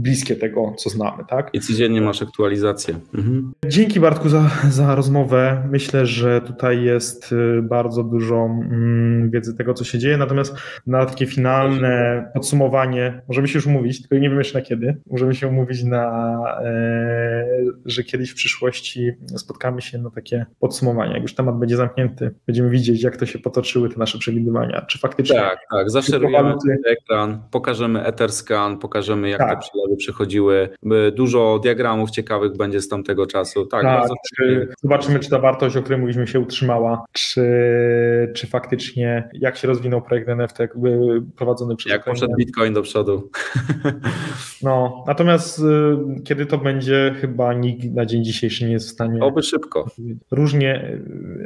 [0.02, 1.24] bliskie tego, co znamy.
[1.28, 1.50] Tak?
[1.52, 2.94] I codziennie masz aktualizację.
[3.14, 3.52] Mhm.
[3.66, 5.62] Dzięki Bartku za, za rozmowę.
[5.70, 10.56] Myślę, że tutaj jest y, bardzo dużo mm, wiedzy tego, co się dzieje, natomiast
[10.86, 14.96] na takie finalne podsumowanie możemy się już umówić, tylko nie wiem jeszcze na kiedy.
[15.10, 17.46] Możemy się umówić na, e,
[17.84, 21.12] że kiedyś w przyszłości spotkamy się na takie podsumowanie.
[21.12, 24.86] Jak już temat będzie zamknięty, będziemy widzieć, jak to się potoczyły te nasze przewidywania.
[24.88, 25.36] Czy faktycznie.
[25.36, 25.90] Tak, tak.
[25.90, 26.54] Zaszerujemy
[26.86, 29.50] ekran, pokażemy Etherscan, pokażemy, jak tak.
[29.50, 30.68] te przelewy przechodziły.
[31.14, 33.66] Dużo diagramów ciekawych będzie z tamtego czasu.
[33.66, 37.42] Tak, tak czy, zobaczymy, czy ta wartość, o której mówiliśmy, się utrzymała, czy,
[38.34, 41.92] czy faktycznie jak się rozwinął projekt NFT, jakby prowadzony przez.
[41.92, 43.30] Jak poszedł Bitcoin do przodu.
[44.62, 45.62] No, natomiast y,
[46.24, 49.20] kiedy to będzie, chyba nikt na dzień dzisiejszy nie jest w stanie.
[49.20, 49.86] Oby szybko.
[50.30, 50.98] Różnie,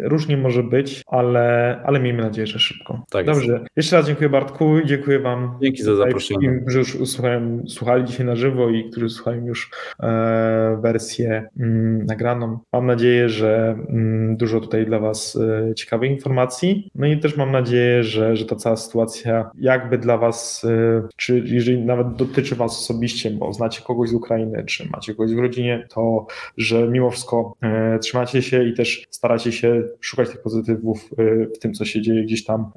[0.03, 3.05] różnie może być, ale, ale miejmy nadzieję, że szybko.
[3.11, 3.53] Tak Dobrze.
[3.53, 3.65] Jest.
[3.77, 5.59] Jeszcze raz dziękuję Bartku i dziękuję Wam.
[5.63, 6.61] Dzięki za zaproszenie.
[6.61, 9.71] Którzy już słuchają, słuchali dzisiaj na żywo i którzy słuchają już
[10.03, 12.59] e, wersję mm, nagraną.
[12.73, 15.39] Mam nadzieję, że mm, dużo tutaj dla Was
[15.71, 16.91] e, ciekawych informacji.
[16.95, 21.43] No i też mam nadzieję, że, że ta cała sytuacja jakby dla Was, e, czy
[21.47, 25.87] jeżeli nawet dotyczy Was osobiście, bo znacie kogoś z Ukrainy, czy macie kogoś w rodzinie,
[25.91, 26.27] to
[26.57, 31.11] że mimo wszystko e, trzymacie się i też staracie się szukać tych pozytywów
[31.55, 32.71] w tym, co się dzieje gdzieś tam,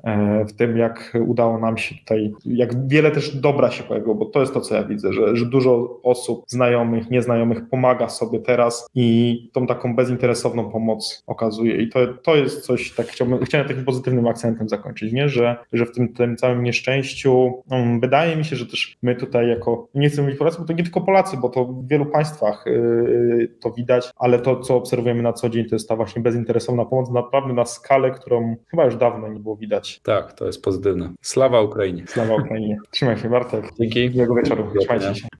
[0.47, 4.39] w tym, jak udało nam się tutaj, jak wiele też dobra się pojawiło, bo to
[4.39, 9.49] jest to, co ja widzę, że, że dużo osób, znajomych, nieznajomych pomaga sobie teraz i
[9.53, 10.32] tą taką bezinteresowną
[10.71, 11.81] pomoc okazuje.
[11.81, 15.29] I to, to jest coś, tak chciałbym, chciałem takim pozytywnym akcentem zakończyć, nie?
[15.29, 19.49] Że, że w tym, tym całym nieszczęściu, um, wydaje mi się, że też my tutaj
[19.49, 22.63] jako, nie chcę mówić Polacy, bo to nie tylko Polacy, bo to w wielu państwach
[22.65, 26.85] yy, to widać, ale to, co obserwujemy na co dzień, to jest ta właśnie bezinteresowna
[26.85, 29.99] pomoc naprawdę na skalę, którą chyba już dawno nie było widać.
[30.03, 31.09] Tak, to jest pozytywne.
[31.21, 32.03] Sława Ukrainie.
[32.07, 32.77] Sława Ukrainie.
[32.91, 33.65] Trzymaj się, Bartek.
[33.79, 34.09] Dzięki.
[34.09, 34.67] Miłego wieczoru.
[34.79, 35.27] Trzymajcie się.